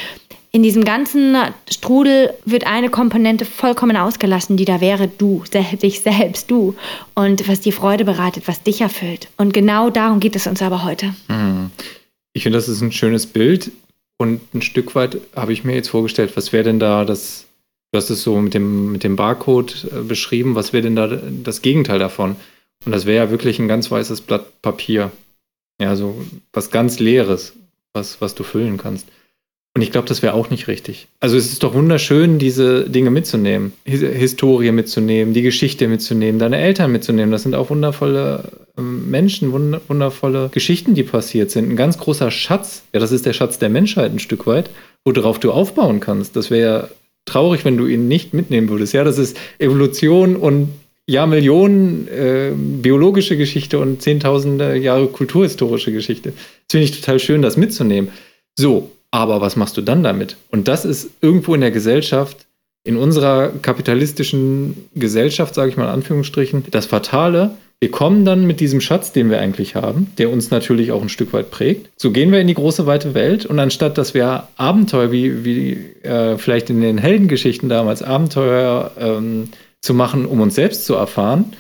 in 0.52 0.64
diesem 0.64 0.84
ganzen 0.84 1.36
Strudel 1.70 2.34
wird 2.46 2.66
eine 2.66 2.90
Komponente 2.90 3.46
vollkommen 3.46 3.98
ausgelassen, 3.98 4.58
die 4.58 4.66
da 4.66 4.82
wäre 4.82 5.08
du, 5.08 5.44
dich 5.84 6.02
selbst, 6.02 6.50
du. 6.50 6.76
Und 7.14 7.48
was 7.48 7.60
dir 7.60 7.74
Freude 7.74 8.06
bereitet, 8.06 8.48
was 8.48 8.64
dich 8.64 8.82
erfüllt. 8.82 9.28
Und 9.38 9.54
genau 9.54 9.90
darum 9.90 10.20
geht 10.20 10.36
es 10.36 10.48
uns 10.48 10.62
aber 10.62 10.84
heute. 10.84 11.14
Hm. 11.28 11.70
Ich 12.34 12.44
finde, 12.44 12.58
das 12.58 12.70
ist 12.70 12.82
ein 12.82 12.92
schönes 12.92 13.26
Bild. 13.28 13.72
Und 14.22 14.54
ein 14.54 14.62
Stück 14.62 14.96
weit 14.96 15.18
habe 15.36 15.54
ich 15.54 15.64
mir 15.64 15.76
jetzt 15.76 15.90
vorgestellt, 15.90 16.36
was 16.36 16.52
wäre 16.52 16.66
denn 16.66 16.80
da 16.80 17.06
das, 17.06 17.46
du 17.92 17.98
hast 17.98 18.10
es 18.10 18.22
so 18.22 18.40
mit 18.42 18.54
dem, 18.54 18.92
mit 18.92 19.04
dem 19.04 19.16
Barcode 19.16 19.88
äh, 19.92 20.02
beschrieben, 20.02 20.56
was 20.56 20.74
wäre 20.74 20.84
denn 20.84 20.96
da 20.96 21.08
das 21.08 21.62
Gegenteil 21.62 22.00
davon? 22.00 22.36
Und 22.86 22.92
das 22.92 23.06
wäre 23.06 23.26
ja 23.26 23.32
wirklich 23.32 23.60
ein 23.60 23.68
ganz 23.68 23.90
weißes 23.90 24.22
Blatt 24.22 24.62
Papier. 24.62 25.12
Ja, 25.82 25.96
so 25.96 26.22
was 26.52 26.70
ganz 26.70 27.00
Leeres, 27.00 27.54
was, 27.94 28.20
was 28.20 28.36
du 28.36 28.44
füllen 28.44 28.78
kannst. 28.78 29.08
Und 29.76 29.84
ich 29.84 29.92
glaube, 29.92 30.08
das 30.08 30.22
wäre 30.22 30.34
auch 30.34 30.50
nicht 30.50 30.68
richtig. 30.68 31.08
Also 31.20 31.38
es 31.38 31.52
ist 31.52 31.62
doch 31.64 31.76
wunderschön, 31.76 32.40
diese 32.40 32.90
Dinge 32.90 33.12
mitzunehmen, 33.12 33.72
Historie 33.86 34.72
mitzunehmen, 34.72 35.34
die 35.34 35.44
Geschichte 35.44 35.88
mitzunehmen, 35.88 36.40
deine 36.40 36.58
Eltern 36.58 36.92
mitzunehmen. 36.92 37.32
Das 37.32 37.44
sind 37.44 37.54
auch 37.54 37.70
wundervolle 37.70 38.46
ähm, 38.78 39.10
Menschen, 39.12 39.54
wundervolle 39.54 40.50
Geschichten, 40.52 40.96
die 40.96 41.04
passiert 41.04 41.52
sind. 41.52 41.70
Ein 41.70 41.76
ganz 41.76 42.00
großer 42.00 42.32
Schatz, 42.32 42.84
ja, 42.94 43.00
das 43.00 43.12
ist 43.12 43.28
der 43.28 43.34
Schatz 43.34 43.60
der 43.60 43.70
Menschheit 43.70 44.12
ein 44.12 44.20
Stück 44.20 44.48
weit, 44.48 44.72
worauf 45.06 45.40
du 45.40 45.52
aufbauen 45.52 46.00
kannst. 46.00 46.36
Das 46.36 46.50
wäre 46.50 46.90
traurig, 47.26 47.64
wenn 47.64 47.78
du 47.78 47.86
ihn 47.86 48.08
nicht 48.08 48.34
mitnehmen 48.34 48.70
würdest. 48.70 48.94
Ja, 48.94 49.04
das 49.04 49.20
ist 49.20 49.38
Evolution 49.60 50.36
und 50.36 50.70
ja, 51.06 51.26
Millionen 51.26 52.08
äh, 52.08 52.52
biologische 52.56 53.38
Geschichte 53.38 53.80
und 53.80 54.02
zehntausende 54.02 54.76
Jahre 54.78 55.08
kulturhistorische 55.08 55.92
Geschichte. 55.92 56.34
Das 56.34 56.72
finde 56.72 56.86
ich 56.86 57.00
total 57.00 57.20
schön, 57.20 57.42
das 57.42 57.58
mitzunehmen. 57.58 58.10
So, 58.56 58.92
aber 59.12 59.42
was 59.42 59.56
machst 59.56 59.78
du 59.78 59.82
dann 59.82 60.04
damit? 60.04 60.38
Und 60.52 60.68
das 60.68 60.86
ist 60.86 61.10
irgendwo 61.22 61.56
in 61.56 61.62
der 61.62 61.72
Gesellschaft, 61.72 62.48
in 62.84 62.98
unserer 62.98 63.50
kapitalistischen 63.50 64.90
Gesellschaft, 64.96 65.54
sage 65.54 65.70
ich 65.70 65.78
mal 65.78 65.86
in 65.86 65.90
Anführungsstrichen, 65.90 66.64
das 66.72 66.86
Fatale. 66.86 67.52
Wir 67.82 67.92
kommen 67.92 68.26
dann 68.26 68.46
mit 68.46 68.60
diesem 68.60 68.82
Schatz, 68.82 69.14
den 69.14 69.30
wir 69.30 69.40
eigentlich 69.40 69.76
haben, 69.76 70.12
der 70.18 70.30
uns 70.30 70.52
natürlich 70.52 70.92
auch 70.92 71.02
ein 71.02 71.10
Stück 71.10 71.32
weit 71.32 71.50
prägt. 71.50 71.90
So 71.96 72.12
gehen 72.12 72.32
wir 72.32 72.42
in 72.42 72.48
die 72.48 72.54
große 72.54 72.86
weite 72.86 73.14
Welt 73.14 73.46
und 73.46 73.58
anstatt 73.58 73.98
dass 73.98 74.14
wir 74.14 74.48
Abenteuer, 74.58 75.12
wie, 75.12 75.46
wie 75.46 75.72
äh, 76.04 76.38
vielleicht 76.38 76.70
in 76.70 76.82
den 76.82 76.98
Heldengeschichten 76.98 77.70
damals, 77.70 78.04
Abenteuer 78.04 78.92
ähm, 79.00 79.50
zu 79.82 79.94
machen, 79.94 80.26
um 80.26 80.42
uns 80.42 80.56
selbst 80.56 80.86
zu 80.86 80.96
erfahren, 80.96 81.54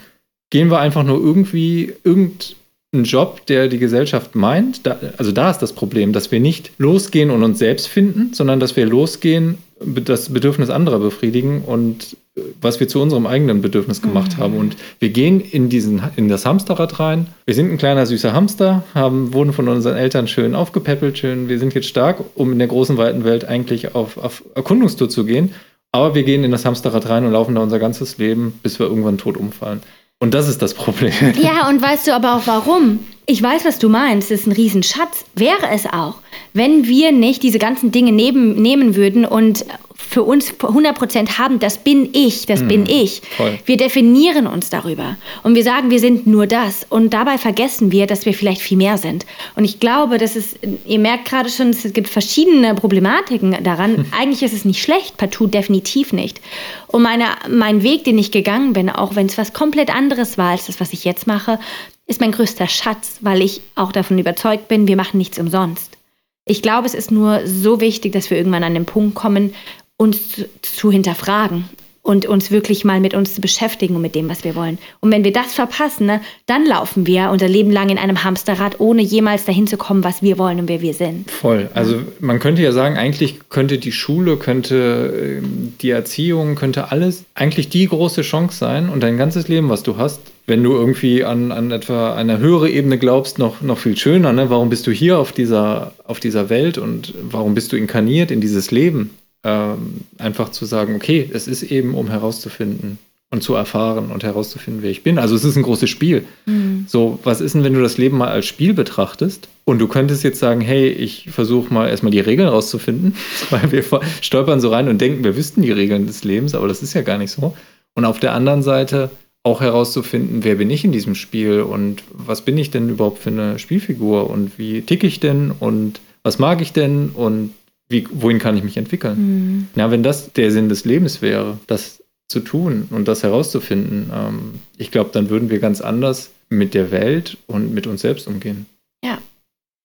gehen 0.49 0.69
wir 0.69 0.79
einfach 0.79 1.03
nur 1.03 1.19
irgendwie 1.19 1.93
irgend 2.03 2.55
ein 2.91 3.03
Job, 3.03 3.45
der 3.45 3.67
die 3.67 3.77
Gesellschaft 3.77 4.35
meint. 4.35 4.85
Da, 4.85 4.97
also 5.17 5.31
da 5.31 5.51
ist 5.51 5.59
das 5.59 5.73
Problem, 5.73 6.11
dass 6.11 6.31
wir 6.31 6.39
nicht 6.39 6.71
losgehen 6.77 7.29
und 7.29 7.43
uns 7.43 7.59
selbst 7.59 7.87
finden, 7.87 8.33
sondern 8.33 8.59
dass 8.59 8.75
wir 8.75 8.85
losgehen, 8.85 9.59
das 9.79 10.29
Bedürfnis 10.33 10.69
anderer 10.69 10.99
befriedigen 10.99 11.61
und 11.61 12.17
äh, 12.35 12.41
was 12.61 12.79
wir 12.79 12.87
zu 12.87 12.99
unserem 13.01 13.27
eigenen 13.27 13.61
Bedürfnis 13.61 14.01
gemacht 14.01 14.37
mhm. 14.37 14.41
haben. 14.41 14.57
Und 14.57 14.75
wir 14.99 15.09
gehen 15.09 15.39
in, 15.39 15.69
diesen, 15.69 16.01
in 16.15 16.27
das 16.29 16.45
Hamsterrad 16.45 16.99
rein. 16.99 17.27
Wir 17.45 17.53
sind 17.53 17.71
ein 17.71 17.77
kleiner 17.77 18.05
süßer 18.05 18.33
Hamster, 18.33 18.83
haben, 18.93 19.33
wurden 19.33 19.53
von 19.53 19.67
unseren 19.67 19.95
Eltern 19.95 20.27
schön 20.27 20.55
aufgepäppelt, 20.55 21.19
schön, 21.19 21.47
wir 21.47 21.59
sind 21.59 21.73
jetzt 21.75 21.87
stark, 21.87 22.23
um 22.35 22.51
in 22.51 22.59
der 22.59 22.67
großen, 22.67 22.97
weiten 22.97 23.23
Welt 23.23 23.45
eigentlich 23.45 23.95
auf, 23.95 24.17
auf 24.17 24.43
Erkundungstour 24.55 25.09
zu 25.09 25.25
gehen. 25.25 25.53
Aber 25.91 26.13
wir 26.13 26.23
gehen 26.23 26.43
in 26.43 26.51
das 26.51 26.65
Hamsterrad 26.65 27.09
rein 27.09 27.25
und 27.25 27.31
laufen 27.31 27.55
da 27.55 27.61
unser 27.61 27.79
ganzes 27.79 28.17
Leben, 28.17 28.59
bis 28.61 28.79
wir 28.79 28.87
irgendwann 28.87 29.17
tot 29.17 29.37
umfallen. 29.37 29.81
Und 30.21 30.33
das 30.33 30.49
ist 30.49 30.61
das 30.61 30.73
Problem. 30.73 31.13
Ja, 31.41 31.69
und 31.69 31.81
weißt 31.81 32.07
du 32.07 32.13
aber 32.13 32.35
auch 32.35 32.45
warum? 32.45 32.99
Ich 33.25 33.41
weiß, 33.41 33.63
was 33.63 33.79
du 33.79 33.87
meinst. 33.87 34.31
Das 34.31 34.41
ist 34.41 34.47
ein 34.47 34.51
Riesenschatz. 34.51 35.23
Wäre 35.35 35.69
es 35.71 35.85
auch, 35.85 36.15
wenn 36.53 36.87
wir 36.87 37.11
nicht 37.13 37.41
diese 37.41 37.59
ganzen 37.59 37.91
Dinge 37.91 38.11
neben, 38.11 38.61
nehmen 38.61 38.95
würden 38.95 39.23
und 39.25 39.65
für 40.09 40.23
uns 40.23 40.53
100% 40.55 41.37
haben, 41.37 41.59
das 41.59 41.77
bin 41.77 42.09
ich, 42.13 42.47
das 42.47 42.61
mm, 42.63 42.67
bin 42.67 42.85
ich. 42.89 43.21
Voll. 43.37 43.59
Wir 43.65 43.77
definieren 43.77 44.47
uns 44.47 44.71
darüber 44.71 45.17
und 45.43 45.53
wir 45.53 45.63
sagen, 45.63 45.91
wir 45.91 45.99
sind 45.99 46.25
nur 46.25 46.47
das 46.47 46.83
und 46.89 47.13
dabei 47.13 47.37
vergessen 47.37 47.91
wir, 47.91 48.07
dass 48.07 48.25
wir 48.25 48.33
vielleicht 48.33 48.61
viel 48.61 48.77
mehr 48.77 48.97
sind. 48.97 49.27
Und 49.55 49.65
ich 49.65 49.79
glaube, 49.79 50.17
dass 50.17 50.35
es, 50.35 50.55
ihr 50.87 50.97
merkt 50.97 51.25
gerade 51.25 51.47
schon, 51.47 51.69
es 51.69 51.93
gibt 51.93 52.09
verschiedene 52.09 52.73
Problematiken 52.73 53.63
daran. 53.63 53.97
Hm. 53.97 54.05
Eigentlich 54.19 54.41
ist 54.41 54.53
es 54.53 54.65
nicht 54.65 54.81
schlecht, 54.81 55.17
partout 55.17 55.45
definitiv 55.45 56.11
nicht. 56.11 56.41
Und 56.87 57.03
meine, 57.03 57.25
mein 57.47 57.83
Weg, 57.83 58.03
den 58.03 58.17
ich 58.17 58.31
gegangen 58.31 58.73
bin, 58.73 58.89
auch 58.89 59.15
wenn 59.15 59.27
es 59.27 59.37
was 59.37 59.53
komplett 59.53 59.93
anderes 59.93 60.39
war 60.39 60.49
als 60.49 60.65
das, 60.65 60.79
was 60.79 60.91
ich 60.91 61.05
jetzt 61.05 61.27
mache, 61.27 61.59
ist 62.07 62.19
mein 62.19 62.31
größter 62.31 62.67
Schatz, 62.67 63.19
weil 63.21 63.43
ich 63.43 63.61
auch 63.75 63.91
davon 63.91 64.17
überzeugt 64.17 64.69
bin, 64.69 64.87
wir 64.87 64.95
machen 64.95 65.19
nichts 65.19 65.37
umsonst. 65.37 65.99
Ich 66.45 66.63
glaube, 66.63 66.87
es 66.87 66.95
ist 66.95 67.11
nur 67.11 67.45
so 67.45 67.79
wichtig, 67.79 68.13
dass 68.13 68.31
wir 68.31 68.37
irgendwann 68.39 68.63
an 68.63 68.73
den 68.73 68.85
Punkt 68.85 69.13
kommen, 69.13 69.53
uns 69.99 70.45
zu, 70.61 70.91
hinterfragen 70.91 71.65
und 72.01 72.25
uns 72.25 72.51
wirklich 72.51 72.85
mal 72.85 73.01
mit 73.01 73.13
uns 73.13 73.35
zu 73.35 73.41
beschäftigen 73.41 73.97
und 73.97 74.01
mit 74.01 74.15
dem, 74.15 74.29
was 74.29 74.45
wir 74.45 74.55
wollen. 74.55 74.77
Und 75.01 75.11
wenn 75.11 75.25
wir 75.25 75.33
das 75.33 75.53
verpassen, 75.53 76.07
ne, 76.07 76.21
dann 76.45 76.65
laufen 76.65 77.05
wir 77.05 77.29
unser 77.31 77.49
Leben 77.49 77.69
lang 77.69 77.89
in 77.89 77.97
einem 77.97 78.23
Hamsterrad, 78.23 78.79
ohne 78.79 79.01
jemals 79.01 79.43
dahin 79.43 79.67
zu 79.67 79.75
kommen, 79.75 80.05
was 80.05 80.21
wir 80.21 80.37
wollen 80.37 80.61
und 80.61 80.69
wer 80.69 80.81
wir 80.81 80.93
sind. 80.93 81.29
Voll. 81.29 81.69
Also 81.73 82.01
man 82.21 82.39
könnte 82.39 82.61
ja 82.61 82.71
sagen, 82.71 82.97
eigentlich 82.97 83.49
könnte 83.49 83.77
die 83.77 83.91
Schule, 83.91 84.37
könnte 84.37 85.41
ähm, 85.43 85.73
die 85.81 85.89
Erziehung, 85.89 86.55
könnte 86.55 86.91
alles 86.91 87.25
eigentlich 87.35 87.67
die 87.67 87.87
große 87.87 88.21
Chance 88.21 88.57
sein 88.57 88.87
und 88.87 89.03
dein 89.03 89.17
ganzes 89.17 89.49
Leben, 89.49 89.67
was 89.67 89.83
du 89.83 89.97
hast, 89.97 90.21
wenn 90.47 90.63
du 90.63 90.71
irgendwie 90.71 91.25
an, 91.25 91.51
an 91.51 91.71
etwa 91.71 92.15
eine 92.15 92.39
höhere 92.39 92.69
Ebene 92.69 92.97
glaubst, 92.97 93.37
noch, 93.37 93.61
noch 93.61 93.77
viel 93.77 93.97
schöner. 93.97 94.31
Ne? 94.31 94.49
Warum 94.49 94.69
bist 94.69 94.87
du 94.87 94.91
hier 94.91 95.19
auf 95.19 95.33
dieser, 95.33 95.91
auf 96.05 96.21
dieser 96.21 96.49
Welt 96.49 96.77
und 96.77 97.13
warum 97.21 97.53
bist 97.53 97.73
du 97.73 97.75
inkarniert 97.75 98.31
in 98.31 98.39
dieses 98.39 98.71
Leben? 98.71 99.11
Ähm, 99.43 100.01
einfach 100.17 100.49
zu 100.49 100.65
sagen, 100.65 100.95
okay, 100.95 101.29
es 101.33 101.47
ist 101.47 101.63
eben, 101.63 101.95
um 101.95 102.09
herauszufinden 102.09 102.97
und 103.31 103.43
zu 103.43 103.53
erfahren 103.53 104.11
und 104.11 104.23
herauszufinden, 104.23 104.81
wer 104.81 104.89
ich 104.89 105.03
bin. 105.03 105.19
Also 105.19 105.35
es 105.35 105.43
ist 105.43 105.55
ein 105.55 105.63
großes 105.63 105.89
Spiel. 105.89 106.25
Mhm. 106.45 106.85
So, 106.87 107.19
was 107.23 107.41
ist 107.41 107.53
denn, 107.53 107.63
wenn 107.63 107.75
du 107.75 107.81
das 107.81 107.97
Leben 107.97 108.17
mal 108.17 108.29
als 108.29 108.47
Spiel 108.47 108.73
betrachtest 108.73 109.49
und 109.65 109.79
du 109.79 109.87
könntest 109.87 110.23
jetzt 110.23 110.39
sagen, 110.39 110.61
hey, 110.61 110.89
ich 110.89 111.29
versuche 111.29 111.71
mal 111.71 111.89
erstmal 111.89 112.11
die 112.11 112.19
Regeln 112.19 112.49
rauszufinden, 112.49 113.15
weil 113.51 113.71
wir 113.71 113.83
stolpern 114.21 114.59
so 114.59 114.69
rein 114.69 114.87
und 114.87 114.99
denken, 114.99 115.23
wir 115.23 115.37
wüssten 115.37 115.61
die 115.61 115.71
Regeln 115.71 116.07
des 116.07 116.23
Lebens, 116.23 116.55
aber 116.55 116.67
das 116.67 116.81
ist 116.81 116.95
ja 116.95 117.01
gar 117.01 117.19
nicht 117.19 117.31
so. 117.31 117.55
Und 117.93 118.05
auf 118.05 118.19
der 118.19 118.33
anderen 118.33 118.63
Seite 118.63 119.11
auch 119.43 119.61
herauszufinden, 119.61 120.43
wer 120.43 120.55
bin 120.55 120.69
ich 120.69 120.83
in 120.83 120.91
diesem 120.91 121.15
Spiel 121.15 121.61
und 121.61 122.03
was 122.11 122.41
bin 122.41 122.57
ich 122.57 122.71
denn 122.71 122.89
überhaupt 122.89 123.19
für 123.19 123.29
eine 123.29 123.59
Spielfigur 123.59 124.29
und 124.29 124.57
wie 124.57 124.81
ticke 124.81 125.07
ich 125.07 125.19
denn 125.19 125.51
und 125.57 126.01
was 126.23 126.39
mag 126.39 126.61
ich 126.61 126.73
denn 126.73 127.09
und 127.13 127.51
wie, 127.89 128.07
wohin 128.11 128.39
kann 128.39 128.55
ich 128.55 128.63
mich 128.63 128.77
entwickeln? 128.77 129.17
Mhm. 129.17 129.67
Ja, 129.75 129.91
wenn 129.91 130.03
das 130.03 130.31
der 130.33 130.51
Sinn 130.51 130.69
des 130.69 130.85
Lebens 130.85 131.21
wäre, 131.21 131.57
das 131.67 132.03
zu 132.27 132.39
tun 132.39 132.87
und 132.91 133.07
das 133.07 133.23
herauszufinden, 133.23 134.11
ähm, 134.13 134.59
ich 134.77 134.91
glaube, 134.91 135.09
dann 135.11 135.29
würden 135.29 135.49
wir 135.49 135.59
ganz 135.59 135.81
anders 135.81 136.29
mit 136.49 136.73
der 136.75 136.91
Welt 136.91 137.37
und 137.47 137.73
mit 137.73 137.87
uns 137.87 138.01
selbst 138.01 138.27
umgehen. 138.27 138.67
Ja. 139.03 139.17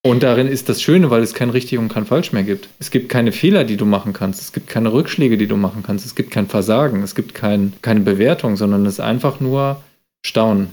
Und 0.03 0.23
darin 0.23 0.49
ist 0.49 0.69
das 0.69 0.83
Schöne, 0.83 1.11
weil 1.11 1.23
es 1.23 1.33
kein 1.33 1.49
richtig 1.49 1.79
und 1.79 1.89
kein 1.89 2.05
falsch 2.05 2.33
mehr 2.33 2.43
gibt. 2.43 2.69
Es 2.79 2.91
gibt 2.91 3.09
keine 3.09 3.33
Fehler, 3.33 3.65
die 3.65 3.79
du 3.79 3.87
machen 3.87 4.13
kannst. 4.13 4.43
Es 4.43 4.53
gibt 4.53 4.69
keine 4.69 4.93
Rückschläge, 4.93 5.39
die 5.39 5.47
du 5.47 5.57
machen 5.57 5.83
kannst. 5.83 6.05
Es 6.05 6.15
gibt 6.15 6.31
kein 6.31 6.47
Versagen. 6.47 7.03
Es 7.03 7.15
gibt 7.15 7.33
kein, 7.33 7.73
keine 7.81 8.01
Bewertung, 8.01 8.57
sondern 8.57 8.85
es 8.85 8.95
ist 8.95 9.01
einfach 9.01 9.41
nur 9.41 9.83
Staunen. 10.23 10.69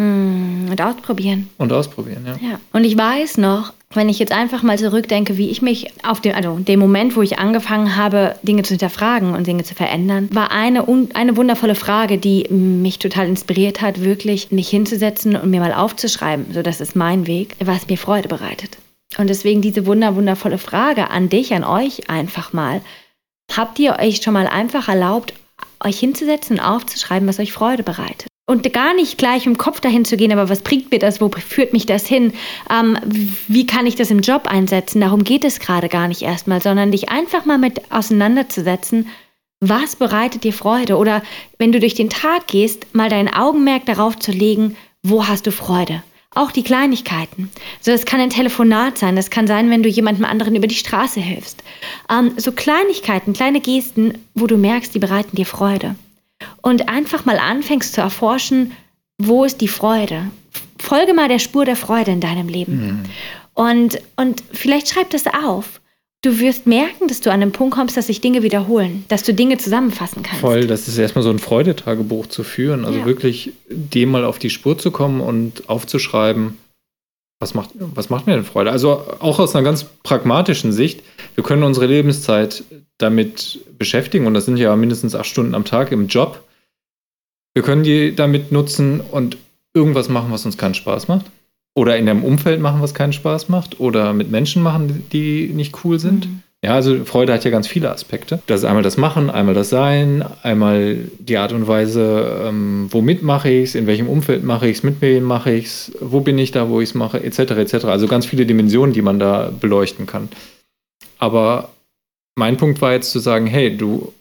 Mm, 0.00 0.70
und 0.70 0.80
ausprobieren. 0.80 1.50
Und 1.58 1.72
ausprobieren, 1.72 2.24
ja. 2.26 2.50
ja. 2.52 2.60
Und 2.72 2.84
ich 2.84 2.96
weiß 2.96 3.36
noch, 3.36 3.74
wenn 3.92 4.08
ich 4.08 4.18
jetzt 4.18 4.32
einfach 4.32 4.62
mal 4.62 4.78
zurückdenke, 4.78 5.36
wie 5.36 5.50
ich 5.50 5.60
mich 5.60 5.92
auf 6.04 6.22
dem, 6.22 6.34
also 6.34 6.58
dem 6.58 6.80
Moment, 6.80 7.16
wo 7.16 7.22
ich 7.22 7.38
angefangen 7.38 7.96
habe, 7.96 8.36
Dinge 8.42 8.62
zu 8.62 8.70
hinterfragen 8.70 9.34
und 9.34 9.46
Dinge 9.46 9.62
zu 9.62 9.74
verändern, 9.74 10.30
war 10.32 10.52
eine, 10.52 10.86
eine 11.12 11.36
wundervolle 11.36 11.74
Frage, 11.74 12.16
die 12.16 12.46
mich 12.48 12.98
total 12.98 13.26
inspiriert 13.26 13.82
hat, 13.82 14.00
wirklich 14.00 14.50
mich 14.50 14.70
hinzusetzen 14.70 15.36
und 15.36 15.50
mir 15.50 15.60
mal 15.60 15.74
aufzuschreiben, 15.74 16.46
so 16.54 16.62
das 16.62 16.80
ist 16.80 16.96
mein 16.96 17.26
Weg, 17.26 17.56
was 17.62 17.86
mir 17.88 17.98
Freude 17.98 18.28
bereitet. 18.28 18.78
Und 19.18 19.28
deswegen 19.28 19.60
diese 19.60 19.84
wunder, 19.84 20.16
wundervolle 20.16 20.58
Frage 20.58 21.10
an 21.10 21.28
dich, 21.28 21.52
an 21.52 21.64
euch 21.64 22.08
einfach 22.08 22.54
mal. 22.54 22.80
Habt 23.54 23.78
ihr 23.80 23.98
euch 23.98 24.22
schon 24.22 24.32
mal 24.32 24.46
einfach 24.46 24.88
erlaubt, 24.88 25.34
euch 25.84 25.98
hinzusetzen 25.98 26.58
und 26.58 26.64
aufzuschreiben, 26.64 27.28
was 27.28 27.38
euch 27.38 27.52
Freude 27.52 27.82
bereitet? 27.82 28.29
Und 28.50 28.72
gar 28.72 28.94
nicht 28.94 29.16
gleich 29.16 29.46
im 29.46 29.56
Kopf 29.56 29.80
dahin 29.80 30.04
zu 30.04 30.16
gehen, 30.16 30.32
aber 30.32 30.48
was 30.48 30.62
bringt 30.62 30.90
mir 30.90 30.98
das, 30.98 31.20
wo 31.20 31.28
führt 31.28 31.72
mich 31.72 31.86
das 31.86 32.08
hin, 32.08 32.32
ähm, 32.68 32.98
wie 33.46 33.64
kann 33.64 33.86
ich 33.86 33.94
das 33.94 34.10
im 34.10 34.22
Job 34.22 34.48
einsetzen, 34.48 35.00
darum 35.00 35.22
geht 35.22 35.44
es 35.44 35.60
gerade 35.60 35.88
gar 35.88 36.08
nicht 36.08 36.22
erstmal, 36.22 36.60
sondern 36.60 36.90
dich 36.90 37.10
einfach 37.10 37.44
mal 37.44 37.58
mit 37.58 37.92
auseinanderzusetzen, 37.92 39.06
was 39.60 39.94
bereitet 39.94 40.42
dir 40.42 40.52
Freude? 40.52 40.96
Oder 40.96 41.22
wenn 41.58 41.70
du 41.70 41.78
durch 41.78 41.94
den 41.94 42.10
Tag 42.10 42.48
gehst, 42.48 42.92
mal 42.92 43.08
dein 43.08 43.32
Augenmerk 43.32 43.86
darauf 43.86 44.18
zu 44.18 44.32
legen, 44.32 44.76
wo 45.04 45.28
hast 45.28 45.46
du 45.46 45.52
Freude. 45.52 46.02
Auch 46.34 46.50
die 46.50 46.64
Kleinigkeiten. 46.64 47.50
So, 47.80 47.92
das 47.92 48.04
kann 48.04 48.20
ein 48.20 48.30
Telefonat 48.30 48.98
sein, 48.98 49.14
das 49.14 49.30
kann 49.30 49.46
sein, 49.46 49.70
wenn 49.70 49.84
du 49.84 49.88
jemandem 49.88 50.24
anderen 50.24 50.56
über 50.56 50.66
die 50.66 50.74
Straße 50.74 51.20
hilfst. 51.20 51.62
Ähm, 52.10 52.32
so 52.36 52.50
Kleinigkeiten, 52.50 53.32
kleine 53.32 53.60
Gesten, 53.60 54.14
wo 54.34 54.48
du 54.48 54.56
merkst, 54.56 54.92
die 54.92 54.98
bereiten 54.98 55.36
dir 55.36 55.46
Freude 55.46 55.94
und 56.62 56.88
einfach 56.88 57.24
mal 57.24 57.38
anfängst 57.38 57.94
zu 57.94 58.00
erforschen, 58.00 58.72
wo 59.18 59.44
ist 59.44 59.60
die 59.60 59.68
Freude? 59.68 60.30
Folge 60.78 61.14
mal 61.14 61.28
der 61.28 61.38
Spur 61.38 61.64
der 61.64 61.76
Freude 61.76 62.10
in 62.10 62.20
deinem 62.20 62.48
Leben. 62.48 62.86
Mhm. 62.86 63.02
Und, 63.54 64.00
und 64.16 64.42
vielleicht 64.52 64.88
schreib 64.88 65.10
das 65.10 65.26
auf. 65.26 65.80
Du 66.22 66.38
wirst 66.38 66.66
merken, 66.66 67.08
dass 67.08 67.20
du 67.20 67.30
an 67.30 67.40
einen 67.40 67.52
Punkt 67.52 67.74
kommst, 67.74 67.96
dass 67.96 68.08
sich 68.08 68.20
Dinge 68.20 68.42
wiederholen, 68.42 69.04
dass 69.08 69.22
du 69.22 69.32
Dinge 69.32 69.56
zusammenfassen 69.56 70.22
kannst. 70.22 70.40
Voll, 70.40 70.66
das 70.66 70.86
ist 70.86 70.98
erstmal 70.98 71.22
so 71.22 71.30
ein 71.30 71.38
Freudetagebuch 71.38 72.26
zu 72.26 72.44
führen. 72.44 72.84
Also 72.84 72.98
ja. 73.00 73.06
wirklich 73.06 73.52
dem 73.68 74.10
mal 74.10 74.24
auf 74.24 74.38
die 74.38 74.50
Spur 74.50 74.76
zu 74.76 74.90
kommen 74.90 75.22
und 75.22 75.68
aufzuschreiben, 75.70 76.58
was 77.38 77.54
macht, 77.54 77.70
was 77.74 78.10
macht 78.10 78.26
mir 78.26 78.34
denn 78.34 78.44
Freude? 78.44 78.70
Also 78.70 79.02
auch 79.20 79.38
aus 79.38 79.54
einer 79.56 79.64
ganz 79.64 79.86
pragmatischen 80.02 80.72
Sicht, 80.72 81.02
wir 81.40 81.44
können 81.44 81.62
unsere 81.62 81.86
Lebenszeit 81.86 82.64
damit 82.98 83.60
beschäftigen 83.78 84.26
und 84.26 84.34
das 84.34 84.44
sind 84.44 84.58
ja 84.58 84.76
mindestens 84.76 85.14
acht 85.14 85.24
Stunden 85.24 85.54
am 85.54 85.64
Tag 85.64 85.90
im 85.90 86.06
Job. 86.06 86.44
Wir 87.54 87.62
können 87.62 87.82
die 87.82 88.14
damit 88.14 88.52
nutzen 88.52 89.00
und 89.00 89.38
irgendwas 89.72 90.10
machen, 90.10 90.30
was 90.32 90.44
uns 90.44 90.58
keinen 90.58 90.74
Spaß 90.74 91.08
macht. 91.08 91.24
Oder 91.74 91.96
in 91.96 92.06
einem 92.10 92.24
Umfeld 92.24 92.60
machen, 92.60 92.82
was 92.82 92.92
keinen 92.92 93.14
Spaß 93.14 93.48
macht. 93.48 93.80
Oder 93.80 94.12
mit 94.12 94.30
Menschen 94.30 94.62
machen, 94.62 95.06
die 95.12 95.48
nicht 95.48 95.82
cool 95.82 95.98
sind. 95.98 96.26
Mhm. 96.26 96.42
Ja, 96.62 96.74
also 96.74 97.06
Freude 97.06 97.32
hat 97.32 97.42
ja 97.42 97.50
ganz 97.50 97.66
viele 97.66 97.90
Aspekte. 97.90 98.42
Das 98.46 98.60
ist 98.60 98.66
einmal 98.66 98.82
das 98.82 98.98
Machen, 98.98 99.30
einmal 99.30 99.54
das 99.54 99.70
Sein, 99.70 100.22
einmal 100.42 101.08
die 101.18 101.38
Art 101.38 101.54
und 101.54 101.68
Weise, 101.68 102.42
ähm, 102.44 102.88
womit 102.90 103.22
mache 103.22 103.48
ich 103.48 103.70
es, 103.70 103.74
in 103.74 103.86
welchem 103.86 104.10
Umfeld 104.10 104.44
mache 104.44 104.68
ich 104.68 104.76
es, 104.76 104.82
mit 104.82 105.00
wem 105.00 105.24
mache 105.24 105.52
ich 105.52 105.64
es, 105.64 105.92
wo 106.02 106.20
bin 106.20 106.36
ich 106.36 106.50
da, 106.50 106.68
wo 106.68 106.82
ich 106.82 106.90
es 106.90 106.94
mache, 106.94 107.24
etc. 107.24 107.38
etc. 107.52 107.86
Also 107.86 108.06
ganz 108.08 108.26
viele 108.26 108.44
Dimensionen, 108.44 108.92
die 108.92 109.00
man 109.00 109.18
da 109.18 109.50
beleuchten 109.58 110.04
kann. 110.04 110.28
Aber 111.20 111.70
mein 112.36 112.56
Punkt 112.56 112.80
war 112.80 112.92
jetzt 112.92 113.12
zu 113.12 113.18
sagen, 113.18 113.46
hey, 113.46 113.76
du 113.76 114.12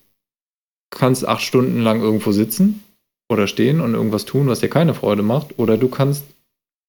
kannst 0.91 1.25
acht 1.25 1.41
Stunden 1.41 1.81
lang 1.81 2.01
irgendwo 2.01 2.31
sitzen 2.31 2.83
oder 3.31 3.47
stehen 3.47 3.79
und 3.79 3.93
irgendwas 3.93 4.25
tun, 4.25 4.47
was 4.47 4.59
dir 4.59 4.69
keine 4.69 4.93
Freude 4.93 5.23
macht, 5.23 5.57
oder 5.57 5.77
du 5.77 5.87
kannst 5.87 6.25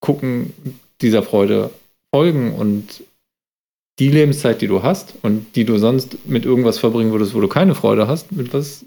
gucken, 0.00 0.52
dieser 1.00 1.22
Freude 1.22 1.70
folgen 2.14 2.54
und 2.54 3.04
die 3.98 4.08
Lebenszeit, 4.08 4.62
die 4.62 4.66
du 4.66 4.82
hast 4.82 5.14
und 5.22 5.54
die 5.56 5.64
du 5.64 5.78
sonst 5.78 6.26
mit 6.26 6.46
irgendwas 6.46 6.78
verbringen 6.78 7.12
würdest, 7.12 7.34
wo 7.34 7.40
du 7.40 7.48
keine 7.48 7.74
Freude 7.74 8.08
hast, 8.08 8.32
mit 8.32 8.52
was 8.54 8.84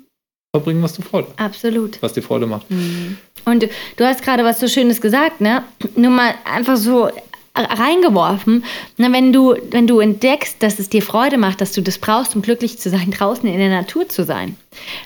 verbringen, 0.56 0.82
was 0.82 0.94
du 0.94 1.04
Freude. 1.04 1.28
Absolut. 1.38 2.02
Was 2.02 2.14
dir 2.14 2.24
Freude 2.24 2.48
macht. 2.48 2.70
Mhm. 2.70 3.18
Und 3.46 3.70
du 3.98 4.06
hast 4.06 4.24
gerade 4.24 4.44
was 4.44 4.60
so 4.60 4.68
Schönes 4.68 5.00
gesagt, 5.02 5.40
ne? 5.40 5.64
Nur 5.96 6.12
mal 6.12 6.34
einfach 6.46 6.78
so 6.78 7.10
reingeworfen. 7.56 8.64
Na, 8.98 9.12
wenn 9.12 9.32
du, 9.32 9.56
wenn 9.72 9.88
du 9.88 10.00
entdeckst, 10.00 10.62
dass 10.62 10.80
es 10.80 10.90
dir 10.90 11.02
Freude 11.02 11.38
macht, 11.38 11.62
dass 11.62 11.72
du 11.72 11.82
das 11.82 12.00
brauchst, 12.00 12.36
um 12.36 12.42
glücklich 12.42 12.80
zu 12.80 12.90
sein, 12.90 13.12
draußen 13.12 13.48
in 13.48 13.60
der 13.60 13.70
Natur 13.70 14.10
zu 14.10 14.24
sein, 14.24 14.58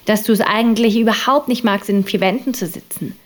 dass 0.06 0.24
du 0.24 0.32
es 0.32 0.42
eigentlich 0.42 0.98
überhaupt 0.98 1.48
nicht 1.48 1.64
magst, 1.64 1.90
in 1.90 2.06
vier 2.06 2.22
Wänden 2.22 2.54
zu 2.54 2.68
sitzen, 2.68 3.18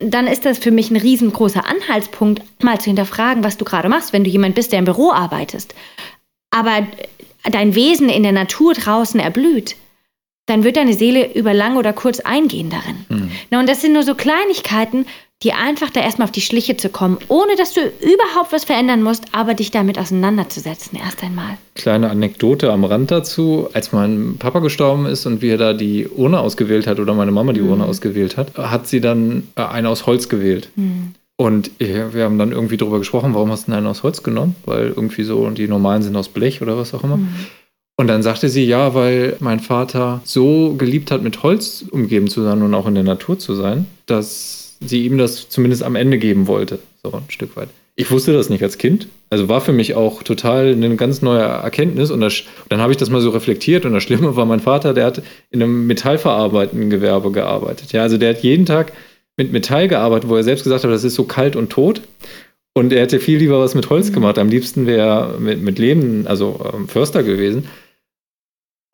dann 0.00 0.26
ist 0.26 0.44
das 0.44 0.58
für 0.58 0.72
mich 0.72 0.90
ein 0.90 0.96
riesengroßer 0.96 1.64
Anhaltspunkt, 1.64 2.42
mal 2.62 2.80
zu 2.80 2.86
hinterfragen, 2.86 3.44
was 3.44 3.56
du 3.56 3.64
gerade 3.64 3.88
machst, 3.88 4.12
wenn 4.12 4.24
du 4.24 4.30
jemand 4.30 4.54
bist, 4.54 4.72
der 4.72 4.80
im 4.80 4.84
Büro 4.84 5.12
arbeitest 5.12 5.74
aber 6.54 6.86
dein 7.42 7.74
Wesen 7.74 8.08
in 8.08 8.22
der 8.22 8.32
Natur 8.32 8.74
draußen 8.74 9.18
erblüht, 9.18 9.74
dann 10.46 10.62
wird 10.62 10.76
deine 10.76 10.94
Seele 10.94 11.34
über 11.34 11.52
lang 11.52 11.76
oder 11.76 11.92
kurz 11.92 12.20
eingehen 12.20 12.70
darin. 12.70 13.04
Mhm. 13.08 13.30
Na, 13.50 13.58
und 13.58 13.68
das 13.68 13.80
sind 13.80 13.92
nur 13.92 14.04
so 14.04 14.14
Kleinigkeiten, 14.14 15.06
die 15.42 15.52
einfach 15.52 15.90
da 15.90 16.00
erstmal 16.00 16.26
auf 16.26 16.32
die 16.32 16.40
Schliche 16.40 16.76
zu 16.76 16.88
kommen, 16.88 17.18
ohne 17.28 17.56
dass 17.56 17.74
du 17.74 17.80
überhaupt 17.80 18.52
was 18.52 18.64
verändern 18.64 19.02
musst, 19.02 19.24
aber 19.32 19.54
dich 19.54 19.70
damit 19.70 19.98
auseinanderzusetzen, 19.98 20.98
erst 20.98 21.22
einmal. 21.22 21.58
Kleine 21.74 22.08
Anekdote 22.08 22.72
am 22.72 22.84
Rand 22.84 23.10
dazu. 23.10 23.68
Als 23.74 23.92
mein 23.92 24.36
Papa 24.38 24.60
gestorben 24.60 25.06
ist 25.06 25.26
und 25.26 25.42
wie 25.42 25.50
er 25.50 25.58
da 25.58 25.72
die 25.74 26.08
Urne 26.08 26.40
ausgewählt 26.40 26.86
hat 26.86 26.98
oder 26.98 27.12
meine 27.14 27.32
Mama 27.32 27.52
die 27.52 27.60
mhm. 27.60 27.70
Urne 27.70 27.84
ausgewählt 27.84 28.36
hat, 28.36 28.56
hat 28.56 28.86
sie 28.86 29.00
dann 29.00 29.48
äh, 29.56 29.62
eine 29.62 29.90
aus 29.90 30.06
Holz 30.06 30.28
gewählt. 30.28 30.70
Mhm. 30.76 31.14
Und 31.36 31.72
wir 31.78 32.24
haben 32.24 32.38
dann 32.38 32.52
irgendwie 32.52 32.76
darüber 32.76 32.98
gesprochen, 32.98 33.34
warum 33.34 33.50
hast 33.50 33.66
du 33.66 33.72
denn 33.72 33.78
einen 33.78 33.88
aus 33.88 34.04
Holz 34.04 34.22
genommen? 34.22 34.54
Weil 34.66 34.86
irgendwie 34.90 35.24
so, 35.24 35.38
und 35.40 35.58
die 35.58 35.66
normalen 35.66 36.02
sind 36.02 36.14
aus 36.14 36.28
Blech 36.28 36.62
oder 36.62 36.78
was 36.78 36.94
auch 36.94 37.02
immer. 37.02 37.16
Mhm. 37.16 37.34
Und 37.96 38.06
dann 38.06 38.22
sagte 38.22 38.48
sie, 38.48 38.64
ja, 38.64 38.94
weil 38.94 39.36
mein 39.40 39.60
Vater 39.60 40.20
so 40.24 40.74
geliebt 40.74 41.10
hat, 41.10 41.22
mit 41.22 41.42
Holz 41.42 41.84
umgeben 41.90 42.28
zu 42.28 42.42
sein 42.42 42.62
und 42.62 42.74
auch 42.74 42.86
in 42.86 42.94
der 42.94 43.04
Natur 43.04 43.38
zu 43.38 43.54
sein, 43.54 43.86
dass 44.06 44.63
sie 44.88 45.04
ihm 45.04 45.18
das 45.18 45.48
zumindest 45.48 45.82
am 45.82 45.96
Ende 45.96 46.18
geben 46.18 46.46
wollte. 46.46 46.78
So 47.02 47.12
ein 47.12 47.24
Stück 47.28 47.56
weit. 47.56 47.68
Ich 47.96 48.10
wusste 48.10 48.32
das 48.32 48.50
nicht 48.50 48.62
als 48.62 48.78
Kind. 48.78 49.06
Also 49.30 49.48
war 49.48 49.60
für 49.60 49.72
mich 49.72 49.94
auch 49.94 50.24
total 50.24 50.72
eine 50.72 50.96
ganz 50.96 51.22
neue 51.22 51.42
Erkenntnis. 51.42 52.10
Und 52.10 52.20
das, 52.20 52.42
dann 52.68 52.80
habe 52.80 52.92
ich 52.92 52.96
das 52.96 53.10
mal 53.10 53.20
so 53.20 53.30
reflektiert. 53.30 53.84
Und 53.84 53.92
das 53.92 54.02
Schlimme 54.02 54.34
war, 54.34 54.46
mein 54.46 54.60
Vater, 54.60 54.94
der 54.94 55.06
hat 55.06 55.22
in 55.50 55.62
einem 55.62 55.86
metallverarbeitenden 55.86 56.90
Gewerbe 56.90 57.30
gearbeitet. 57.30 57.92
Ja, 57.92 58.02
also 58.02 58.18
der 58.18 58.30
hat 58.30 58.42
jeden 58.42 58.66
Tag 58.66 58.92
mit 59.36 59.52
Metall 59.52 59.88
gearbeitet, 59.88 60.28
wo 60.28 60.36
er 60.36 60.42
selbst 60.42 60.64
gesagt 60.64 60.84
hat, 60.84 60.90
das 60.90 61.04
ist 61.04 61.14
so 61.14 61.24
kalt 61.24 61.54
und 61.54 61.70
tot. 61.70 62.02
Und 62.76 62.92
er 62.92 63.02
hätte 63.02 63.20
viel 63.20 63.38
lieber 63.38 63.60
was 63.60 63.76
mit 63.76 63.88
Holz 63.88 64.10
mhm. 64.10 64.14
gemacht. 64.14 64.38
Am 64.38 64.48
liebsten 64.48 64.86
wäre 64.86 65.06
er 65.06 65.38
mit, 65.38 65.62
mit 65.62 65.78
Leben, 65.78 66.26
also 66.26 66.60
ähm, 66.74 66.88
Förster 66.88 67.22
gewesen. 67.22 67.68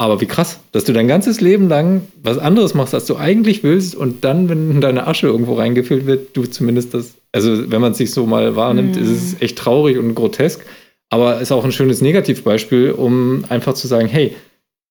Aber 0.00 0.22
wie 0.22 0.26
krass, 0.26 0.60
dass 0.72 0.84
du 0.84 0.94
dein 0.94 1.08
ganzes 1.08 1.42
Leben 1.42 1.68
lang 1.68 2.08
was 2.22 2.38
anderes 2.38 2.72
machst, 2.72 2.94
als 2.94 3.04
du 3.04 3.16
eigentlich 3.16 3.62
willst, 3.62 3.94
und 3.94 4.24
dann, 4.24 4.48
wenn 4.48 4.80
deine 4.80 5.06
Asche 5.06 5.26
irgendwo 5.26 5.56
reingefüllt 5.56 6.06
wird, 6.06 6.34
du 6.34 6.46
zumindest 6.46 6.94
das, 6.94 7.16
also 7.32 7.70
wenn 7.70 7.82
man 7.82 7.92
es 7.92 7.98
sich 7.98 8.10
so 8.10 8.24
mal 8.24 8.56
wahrnimmt, 8.56 8.96
mhm. 8.96 9.02
ist 9.02 9.10
es 9.10 9.42
echt 9.42 9.58
traurig 9.58 9.98
und 9.98 10.14
grotesk. 10.14 10.64
Aber 11.10 11.42
ist 11.42 11.52
auch 11.52 11.66
ein 11.66 11.72
schönes 11.72 12.00
Negativbeispiel, 12.00 12.92
um 12.92 13.44
einfach 13.50 13.74
zu 13.74 13.88
sagen, 13.88 14.08
hey, 14.08 14.34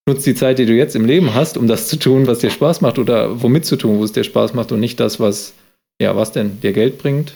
nutzt 0.08 0.28
die 0.28 0.36
Zeit, 0.36 0.60
die 0.60 0.68
du 0.68 0.74
jetzt 0.74 0.96
im 0.96 1.06
Leben 1.06 1.34
hast, 1.34 1.58
um 1.58 1.68
das 1.68 1.88
zu 1.88 1.98
tun, 1.98 2.28
was 2.28 2.38
dir 2.38 2.52
Spaß 2.52 2.82
macht 2.82 3.00
oder 3.00 3.42
womit 3.42 3.66
zu 3.66 3.78
tun, 3.78 3.98
wo 3.98 4.04
es 4.04 4.12
dir 4.12 4.24
Spaß 4.24 4.54
macht 4.54 4.72
und 4.72 4.80
nicht 4.80 5.00
das, 5.00 5.20
was, 5.20 5.54
ja, 6.00 6.16
was 6.16 6.34
denn 6.34 6.62
dir 6.62 6.72
Geld 6.72 7.00
bringt, 7.00 7.34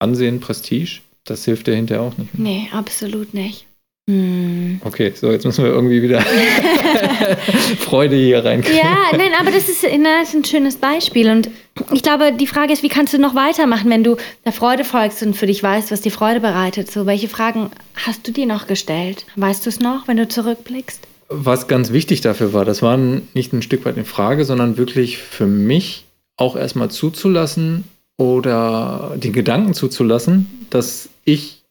Ansehen, 0.00 0.40
Prestige. 0.40 0.98
Das 1.22 1.44
hilft 1.44 1.68
dir 1.68 1.76
hinterher 1.76 2.02
auch 2.02 2.18
nicht. 2.18 2.36
Mehr. 2.36 2.52
Nee, 2.52 2.68
absolut 2.72 3.34
nicht. 3.34 3.66
Hm. 4.08 4.80
Okay, 4.84 5.12
so 5.14 5.30
jetzt 5.30 5.46
müssen 5.46 5.64
wir 5.64 5.72
irgendwie 5.72 6.02
wieder 6.02 6.20
Freude 7.78 8.16
hier 8.16 8.44
reinkriegen. 8.44 8.78
Ja, 8.78 9.16
nein, 9.16 9.32
aber 9.40 9.50
das 9.50 9.68
ist, 9.68 9.84
na, 9.98 10.20
das 10.20 10.28
ist 10.28 10.34
ein 10.34 10.44
schönes 10.44 10.76
Beispiel. 10.76 11.30
Und 11.30 11.48
ich 11.92 12.02
glaube, 12.02 12.32
die 12.32 12.46
Frage 12.46 12.72
ist, 12.72 12.82
wie 12.82 12.88
kannst 12.88 13.14
du 13.14 13.18
noch 13.18 13.34
weitermachen, 13.34 13.90
wenn 13.90 14.04
du 14.04 14.16
der 14.44 14.52
Freude 14.52 14.84
folgst 14.84 15.22
und 15.22 15.34
für 15.34 15.46
dich 15.46 15.62
weißt, 15.62 15.90
was 15.90 16.02
dir 16.02 16.12
Freude 16.12 16.40
bereitet? 16.40 16.90
So, 16.90 17.06
welche 17.06 17.28
Fragen 17.28 17.70
hast 17.94 18.28
du 18.28 18.32
dir 18.32 18.46
noch 18.46 18.66
gestellt? 18.66 19.24
Weißt 19.36 19.64
du 19.64 19.70
es 19.70 19.80
noch, 19.80 20.06
wenn 20.06 20.18
du 20.18 20.28
zurückblickst? 20.28 21.08
was 21.28 21.68
ganz 21.68 21.92
wichtig 21.92 22.20
dafür 22.20 22.52
war, 22.52 22.64
das 22.64 22.82
war 22.82 22.96
nicht 22.96 23.52
ein 23.52 23.62
Stück 23.62 23.84
weit 23.84 23.96
in 23.96 24.04
Frage, 24.04 24.44
sondern 24.44 24.76
wirklich 24.76 25.18
für 25.18 25.46
mich 25.46 26.04
auch 26.36 26.56
erstmal 26.56 26.90
zuzulassen 26.90 27.84
oder 28.16 29.14
den 29.16 29.32
Gedanken 29.32 29.74
zuzulassen, 29.74 30.66
dass 30.70 31.08
ich 31.24 31.63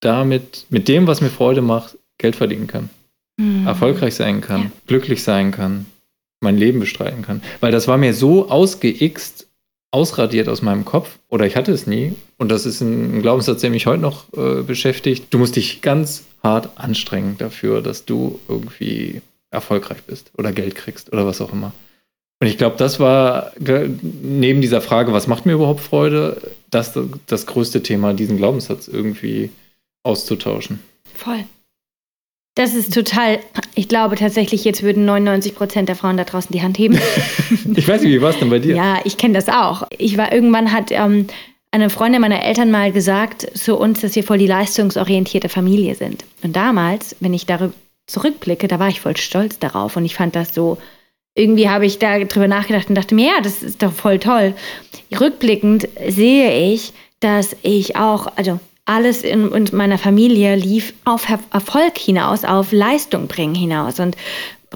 damit, 0.00 0.66
mit 0.70 0.88
dem, 0.88 1.06
was 1.06 1.20
mir 1.20 1.30
Freude 1.30 1.62
macht, 1.62 1.96
Geld 2.18 2.36
verdienen 2.36 2.66
kann. 2.66 2.90
Mhm. 3.38 3.66
Erfolgreich 3.66 4.14
sein 4.14 4.40
kann, 4.40 4.62
ja. 4.64 4.70
glücklich 4.86 5.22
sein 5.22 5.50
kann, 5.50 5.86
mein 6.40 6.56
Leben 6.56 6.80
bestreiten 6.80 7.22
kann. 7.22 7.42
Weil 7.60 7.72
das 7.72 7.88
war 7.88 7.98
mir 7.98 8.14
so 8.14 8.50
ausgeixt, 8.50 9.46
ausradiert 9.92 10.48
aus 10.48 10.62
meinem 10.62 10.84
Kopf, 10.84 11.18
oder 11.28 11.46
ich 11.46 11.56
hatte 11.56 11.72
es 11.72 11.86
nie, 11.86 12.14
und 12.38 12.50
das 12.50 12.66
ist 12.66 12.80
ein 12.80 13.22
Glaubenssatz, 13.22 13.60
der 13.60 13.70
mich 13.70 13.86
heute 13.86 14.02
noch 14.02 14.32
äh, 14.34 14.62
beschäftigt. 14.62 15.26
Du 15.30 15.38
musst 15.38 15.56
dich 15.56 15.82
ganz 15.82 16.24
hart 16.42 16.70
anstrengen 16.76 17.36
dafür, 17.38 17.82
dass 17.82 18.04
du 18.04 18.38
irgendwie 18.48 19.20
erfolgreich 19.50 20.02
bist 20.06 20.30
oder 20.38 20.52
Geld 20.52 20.74
kriegst 20.74 21.12
oder 21.12 21.26
was 21.26 21.40
auch 21.40 21.52
immer. 21.52 21.72
Und 22.40 22.46
ich 22.46 22.56
glaube, 22.56 22.76
das 22.78 22.98
war 23.00 23.52
neben 23.58 24.62
dieser 24.62 24.80
Frage, 24.80 25.12
was 25.12 25.26
macht 25.26 25.44
mir 25.44 25.52
überhaupt 25.52 25.80
Freude, 25.80 26.40
das 26.70 26.98
das 27.26 27.46
größte 27.46 27.82
Thema, 27.82 28.14
diesen 28.14 28.38
Glaubenssatz 28.38 28.88
irgendwie 28.88 29.50
auszutauschen. 30.02 30.80
Voll. 31.14 31.44
Das 32.56 32.74
ist 32.74 32.92
total, 32.92 33.38
ich 33.74 33.88
glaube 33.88 34.16
tatsächlich, 34.16 34.64
jetzt 34.64 34.82
würden 34.82 35.04
99 35.04 35.54
Prozent 35.54 35.88
der 35.88 35.96
Frauen 35.96 36.16
da 36.16 36.24
draußen 36.24 36.50
die 36.52 36.62
Hand 36.62 36.78
heben. 36.78 36.98
ich 37.74 37.86
weiß 37.86 38.02
nicht, 38.02 38.12
wie 38.12 38.20
war 38.20 38.30
es 38.30 38.38
denn 38.38 38.50
bei 38.50 38.58
dir? 38.58 38.74
Ja, 38.74 39.00
ich 39.04 39.16
kenne 39.16 39.34
das 39.34 39.48
auch. 39.48 39.86
Ich 39.96 40.18
war 40.18 40.32
irgendwann 40.32 40.72
hat 40.72 40.90
ähm, 40.90 41.28
eine 41.70 41.90
Freundin 41.90 42.20
meiner 42.20 42.42
Eltern 42.42 42.70
mal 42.70 42.90
gesagt 42.90 43.46
zu 43.56 43.76
uns, 43.76 44.00
dass 44.00 44.16
wir 44.16 44.24
voll 44.24 44.38
die 44.38 44.48
leistungsorientierte 44.48 45.48
Familie 45.48 45.94
sind. 45.94 46.24
Und 46.42 46.56
damals, 46.56 47.14
wenn 47.20 47.32
ich 47.32 47.46
darüber 47.46 47.72
zurückblicke, 48.06 48.66
da 48.66 48.80
war 48.80 48.88
ich 48.88 49.00
voll 49.00 49.16
stolz 49.16 49.60
darauf 49.60 49.96
und 49.96 50.04
ich 50.04 50.16
fand 50.16 50.34
das 50.34 50.52
so, 50.52 50.78
irgendwie 51.36 51.68
habe 51.68 51.86
ich 51.86 52.00
da 52.00 52.18
drüber 52.24 52.48
nachgedacht 52.48 52.88
und 52.88 52.96
dachte 52.96 53.14
mir, 53.14 53.26
ja, 53.26 53.40
das 53.40 53.62
ist 53.62 53.82
doch 53.82 53.92
voll 53.92 54.18
toll. 54.18 54.54
Rückblickend 55.18 55.88
sehe 56.08 56.72
ich, 56.72 56.92
dass 57.20 57.56
ich 57.62 57.94
auch, 57.94 58.26
also 58.36 58.58
alles 58.90 59.22
in, 59.22 59.52
in 59.52 59.68
meiner 59.72 59.98
Familie 59.98 60.56
lief 60.56 60.94
auf 61.04 61.26
Erfolg 61.52 61.96
hinaus, 61.96 62.44
auf 62.44 62.72
Leistung 62.72 63.28
bringen 63.28 63.54
hinaus 63.54 64.00
und 64.00 64.16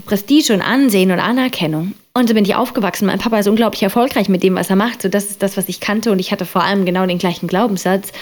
Prestige 0.06 0.52
und 0.52 0.60
Ansehen 0.60 1.10
und 1.10 1.18
Anerkennung. 1.18 1.94
Und 2.14 2.28
so 2.28 2.34
bin 2.34 2.44
ich 2.44 2.54
aufgewachsen. 2.54 3.06
Mein 3.06 3.18
Papa 3.18 3.40
ist 3.40 3.48
unglaublich 3.48 3.82
erfolgreich 3.82 4.28
mit 4.28 4.44
dem, 4.44 4.54
was 4.54 4.70
er 4.70 4.76
macht. 4.76 5.02
So, 5.02 5.08
das 5.08 5.30
ist 5.30 5.42
das, 5.42 5.56
was 5.56 5.68
ich 5.68 5.80
kannte. 5.80 6.12
Und 6.12 6.20
ich 6.20 6.30
hatte 6.30 6.44
vor 6.44 6.62
allem 6.62 6.84
genau 6.84 7.04
den 7.06 7.18
gleichen 7.18 7.48
Glaubenssatz. 7.48 8.12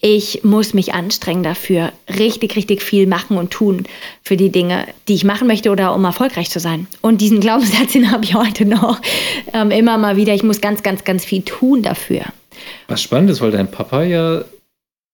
Ich 0.00 0.42
muss 0.42 0.72
mich 0.72 0.94
anstrengen 0.94 1.42
dafür, 1.42 1.92
richtig, 2.18 2.56
richtig 2.56 2.82
viel 2.82 3.06
machen 3.06 3.36
und 3.36 3.50
tun 3.50 3.84
für 4.22 4.38
die 4.38 4.50
Dinge, 4.50 4.86
die 5.06 5.14
ich 5.14 5.24
machen 5.24 5.48
möchte 5.48 5.70
oder 5.70 5.94
um 5.94 6.04
erfolgreich 6.04 6.50
zu 6.50 6.60
sein. 6.60 6.86
Und 7.02 7.20
diesen 7.20 7.40
Glaubenssatz, 7.40 7.92
den 7.92 8.10
habe 8.10 8.24
ich 8.24 8.34
heute 8.34 8.64
noch 8.64 9.00
ähm, 9.52 9.70
immer 9.70 9.98
mal 9.98 10.16
wieder. 10.16 10.32
Ich 10.34 10.42
muss 10.42 10.62
ganz, 10.62 10.82
ganz, 10.82 11.04
ganz 11.04 11.24
viel 11.24 11.42
tun 11.42 11.82
dafür. 11.82 12.22
Was 12.88 13.02
spannend 13.02 13.30
ist, 13.30 13.42
weil 13.42 13.50
dein 13.50 13.70
Papa 13.70 14.02
ja 14.02 14.44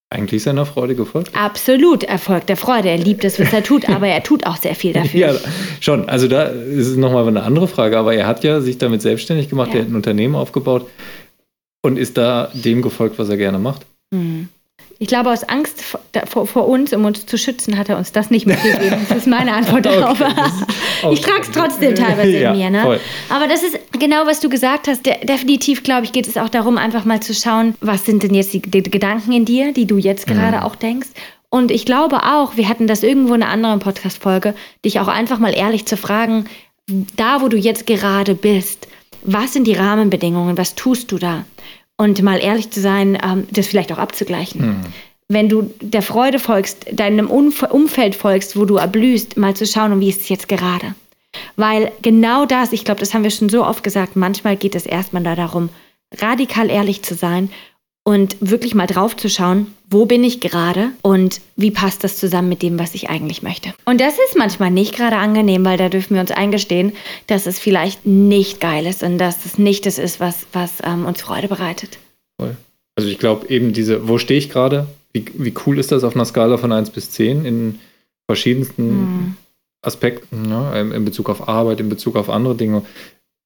eigentlich 0.09 0.43
seiner 0.43 0.65
Freude 0.65 0.95
gefolgt? 0.95 1.35
Absolut, 1.35 2.03
Erfolg 2.03 2.47
der 2.47 2.57
Freude. 2.57 2.89
Er 2.89 2.97
liebt 2.97 3.23
es, 3.23 3.39
was 3.39 3.53
er 3.53 3.63
tut, 3.63 3.87
aber 3.89 4.07
er 4.07 4.23
tut 4.23 4.45
auch 4.45 4.57
sehr 4.57 4.75
viel 4.75 4.93
dafür. 4.93 5.19
ja, 5.19 5.35
schon. 5.79 6.09
Also 6.09 6.27
da 6.27 6.43
ist 6.43 6.87
es 6.87 6.97
nochmal 6.97 7.27
eine 7.27 7.43
andere 7.43 7.67
Frage, 7.67 7.97
aber 7.97 8.13
er 8.13 8.27
hat 8.27 8.43
ja 8.43 8.61
sich 8.61 8.77
damit 8.77 9.01
selbstständig 9.01 9.49
gemacht, 9.49 9.69
ja. 9.69 9.75
er 9.75 9.81
hat 9.81 9.89
ein 9.89 9.95
Unternehmen 9.95 10.35
aufgebaut 10.35 10.89
und 11.81 11.97
ist 11.97 12.17
da 12.17 12.51
dem 12.53 12.81
gefolgt, 12.81 13.19
was 13.19 13.29
er 13.29 13.37
gerne 13.37 13.59
macht. 13.59 13.85
Mhm. 14.11 14.49
Ich 15.01 15.07
glaube, 15.07 15.31
aus 15.31 15.45
Angst 15.45 15.81
vor, 16.27 16.45
vor, 16.45 16.67
uns, 16.67 16.91
um 16.91 17.05
uns 17.05 17.25
zu 17.25 17.37
schützen, 17.37 17.77
hat 17.77 17.87
er 17.87 17.97
uns 17.97 18.11
das 18.11 18.29
nicht 18.29 18.45
mitgegeben. 18.45 18.99
Das 19.09 19.19
ist 19.19 19.27
meine 19.27 19.53
Antwort 19.53 19.85
darauf. 19.85 20.19
okay, 20.19 21.13
ich 21.13 21.21
trage 21.21 21.41
es 21.41 21.51
trotzdem 21.51 21.95
teilweise 21.95 22.37
ja, 22.37 22.51
in 22.51 22.57
mir. 22.57 22.69
Ne? 22.69 22.99
Aber 23.29 23.47
das 23.47 23.63
ist 23.63 23.79
genau, 23.97 24.25
was 24.25 24.41
du 24.41 24.49
gesagt 24.49 24.89
hast. 24.89 25.05
De 25.05 25.25
definitiv, 25.25 25.83
glaube 25.83 26.03
ich, 26.03 26.11
geht 26.11 26.27
es 26.27 26.35
auch 26.35 26.49
darum, 26.49 26.77
einfach 26.77 27.05
mal 27.05 27.21
zu 27.21 27.33
schauen, 27.33 27.75
was 27.79 28.05
sind 28.05 28.23
denn 28.23 28.33
jetzt 28.33 28.53
die, 28.53 28.61
die 28.61 28.83
Gedanken 28.83 29.31
in 29.31 29.45
dir, 29.45 29.71
die 29.71 29.85
du 29.85 29.97
jetzt 29.97 30.27
gerade 30.27 30.57
mhm. 30.57 30.63
auch 30.63 30.75
denkst. 30.75 31.09
Und 31.49 31.71
ich 31.71 31.85
glaube 31.85 32.23
auch, 32.23 32.57
wir 32.57 32.67
hatten 32.67 32.85
das 32.85 33.01
irgendwo 33.01 33.33
in 33.33 33.41
einer 33.41 33.51
anderen 33.51 33.79
Podcast-Folge, 33.79 34.53
dich 34.83 34.99
auch 34.99 35.07
einfach 35.07 35.39
mal 35.39 35.55
ehrlich 35.55 35.85
zu 35.85 35.95
fragen, 35.95 36.45
da 37.15 37.41
wo 37.41 37.47
du 37.47 37.57
jetzt 37.57 37.87
gerade 37.87 38.35
bist, 38.35 38.87
was 39.23 39.53
sind 39.53 39.65
die 39.65 39.73
Rahmenbedingungen, 39.73 40.57
was 40.57 40.75
tust 40.75 41.11
du 41.11 41.17
da? 41.17 41.45
Und 41.99 42.21
mal 42.23 42.39
ehrlich 42.39 42.71
zu 42.71 42.79
sein, 42.79 43.17
ähm, 43.21 43.45
das 43.51 43.67
vielleicht 43.67 43.91
auch 43.91 43.97
abzugleichen. 43.97 44.67
Mhm. 44.67 44.81
Wenn 45.27 45.49
du 45.49 45.69
der 45.81 46.01
Freude 46.01 46.39
folgst, 46.39 46.85
deinem 46.93 47.29
Umf 47.29 47.61
Umfeld 47.63 48.15
folgst, 48.15 48.55
wo 48.55 48.63
du 48.63 48.77
erblühst, 48.77 49.35
mal 49.35 49.53
zu 49.53 49.67
schauen, 49.67 49.99
wie 49.99 50.09
ist 50.09 50.21
es 50.21 50.29
jetzt 50.29 50.47
gerade. 50.47 50.95
Weil 51.57 51.91
genau 52.01 52.45
das, 52.45 52.71
ich 52.71 52.85
glaube, 52.85 53.01
das 53.01 53.13
haben 53.13 53.23
wir 53.23 53.31
schon 53.31 53.49
so 53.49 53.65
oft 53.65 53.83
gesagt, 53.83 54.15
manchmal 54.15 54.55
geht 54.55 54.75
es 54.75 54.85
erstmal 54.85 55.23
da 55.23 55.35
darum, 55.35 55.69
radikal 56.15 56.69
ehrlich 56.71 57.03
zu 57.03 57.15
sein 57.15 57.51
und 58.03 58.37
wirklich 58.39 58.75
mal 58.75 58.87
drauf 58.87 59.15
zu 59.15 59.29
schauen, 59.29 59.67
wo 59.89 60.05
bin 60.05 60.23
ich 60.23 60.39
gerade 60.39 60.89
und 61.01 61.41
wie 61.55 61.71
passt 61.71 62.03
das 62.03 62.17
zusammen 62.17 62.49
mit 62.49 62.61
dem, 62.61 62.79
was 62.79 62.95
ich 62.95 63.09
eigentlich 63.09 63.41
möchte. 63.41 63.73
Und 63.85 64.01
das 64.01 64.13
ist 64.13 64.37
manchmal 64.37 64.71
nicht 64.71 64.95
gerade 64.95 65.17
angenehm, 65.17 65.65
weil 65.65 65.77
da 65.77 65.89
dürfen 65.89 66.13
wir 66.13 66.21
uns 66.21 66.31
eingestehen, 66.31 66.93
dass 67.27 67.45
es 67.45 67.59
vielleicht 67.59 68.05
nicht 68.05 68.61
geil 68.61 68.85
ist 68.85 69.03
und 69.03 69.17
dass 69.17 69.45
es 69.45 69.57
nicht 69.57 69.85
das 69.85 69.97
ist, 69.97 70.19
was, 70.19 70.45
was 70.53 70.73
ähm, 70.83 71.05
uns 71.05 71.21
Freude 71.21 71.47
bereitet. 71.47 71.97
Voll. 72.39 72.55
Also 72.95 73.09
ich 73.09 73.17
glaube 73.17 73.47
eben 73.49 73.73
diese, 73.73 74.07
wo 74.07 74.17
stehe 74.17 74.37
ich 74.37 74.49
gerade? 74.49 74.87
Wie, 75.13 75.25
wie 75.33 75.53
cool 75.65 75.79
ist 75.79 75.91
das 75.91 76.03
auf 76.03 76.15
einer 76.15 76.25
Skala 76.25 76.57
von 76.57 76.71
1 76.71 76.91
bis 76.91 77.11
10 77.11 77.45
in 77.45 77.79
verschiedensten 78.27 78.89
hm. 78.89 79.35
Aspekten, 79.81 80.43
ne? 80.43 80.91
in 80.93 81.05
Bezug 81.05 81.29
auf 81.29 81.47
Arbeit, 81.47 81.79
in 81.79 81.89
Bezug 81.89 82.15
auf 82.15 82.29
andere 82.29 82.55
Dinge. 82.55 82.83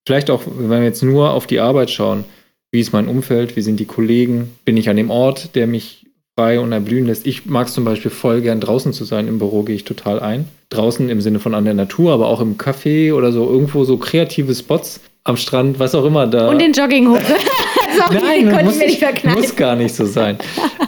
Vielleicht 0.05 0.29
auch, 0.29 0.41
wenn 0.45 0.69
wir 0.69 0.83
jetzt 0.83 1.03
nur 1.03 1.31
auf 1.31 1.47
die 1.47 1.59
Arbeit 1.59 1.89
schauen, 1.89 2.25
wie 2.73 2.79
ist 2.79 2.91
mein 2.91 3.07
Umfeld? 3.07 3.55
Wie 3.55 3.61
sind 3.61 3.79
die 3.79 3.85
Kollegen? 3.85 4.55
Bin 4.65 4.77
ich 4.77 4.89
an 4.89 4.97
dem 4.97 5.11
Ort, 5.11 5.53
der 5.53 5.67
mich 5.67 6.07
frei 6.35 6.59
und 6.59 6.71
erblühen 6.71 7.05
lässt? 7.05 7.27
Ich 7.27 7.45
mag 7.45 7.67
es 7.67 7.73
zum 7.75 7.85
Beispiel 7.85 8.09
voll 8.09 8.41
gern 8.41 8.59
draußen 8.59 8.93
zu 8.93 9.05
sein. 9.05 9.27
Im 9.27 9.37
Büro 9.37 9.61
gehe 9.61 9.75
ich 9.75 9.83
total 9.83 10.19
ein. 10.19 10.47
Draußen 10.69 11.07
im 11.07 11.21
Sinne 11.21 11.39
von 11.39 11.53
an 11.53 11.65
der 11.65 11.75
Natur, 11.75 12.13
aber 12.13 12.25
auch 12.25 12.41
im 12.41 12.57
Café 12.57 13.13
oder 13.13 13.31
so 13.31 13.47
irgendwo 13.47 13.83
so 13.83 13.97
kreative 13.97 14.55
Spots 14.55 15.01
am 15.23 15.37
Strand, 15.37 15.77
was 15.77 15.93
auch 15.93 16.03
immer 16.03 16.25
da. 16.25 16.49
Und 16.49 16.59
den 16.59 16.73
Jogginghose. 16.73 17.21
Nein, 18.11 18.65
muss, 18.65 18.79
muss 19.23 19.55
gar 19.55 19.75
nicht 19.75 19.93
so 19.93 20.07
sein. 20.07 20.39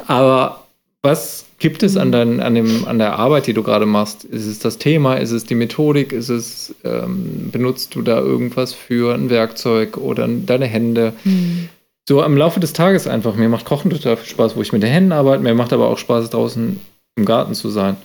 Aber 0.07 0.65
was 1.03 1.45
gibt 1.59 1.83
es 1.83 1.97
an, 1.97 2.11
dein, 2.11 2.39
an, 2.39 2.55
dem, 2.55 2.85
an 2.85 2.97
der 2.97 3.13
Arbeit, 3.13 3.45
die 3.45 3.53
du 3.53 3.61
gerade 3.61 3.85
machst? 3.85 4.23
Ist 4.23 4.47
es 4.47 4.57
das 4.57 4.79
Thema? 4.79 5.17
Ist 5.17 5.29
es 5.29 5.43
die 5.43 5.53
Methodik? 5.53 6.13
Ist 6.13 6.29
es, 6.29 6.73
ähm, 6.83 7.51
benutzt 7.51 7.93
du 7.93 8.01
da 8.01 8.17
irgendwas 8.17 8.73
für 8.73 9.13
ein 9.13 9.29
Werkzeug 9.29 9.97
oder 9.97 10.27
deine 10.27 10.65
Hände? 10.65 11.13
Mhm 11.23 11.69
so 12.07 12.21
am 12.21 12.37
Laufe 12.37 12.59
des 12.59 12.73
Tages 12.73 13.07
einfach. 13.07 13.35
Mir 13.35 13.49
macht 13.49 13.65
Kochen 13.65 13.89
total 13.89 14.17
viel 14.17 14.29
Spaß, 14.29 14.55
wo 14.55 14.61
ich 14.61 14.71
mit 14.71 14.83
den 14.83 14.91
Händen 14.91 15.11
arbeite. 15.11 15.43
Mir 15.43 15.53
macht 15.55 15.73
aber 15.73 15.89
auch 15.89 15.97
Spaß, 15.97 16.29
draußen 16.29 16.79
im 17.15 17.25
Garten 17.25 17.55
zu 17.55 17.69
sein. 17.69 17.97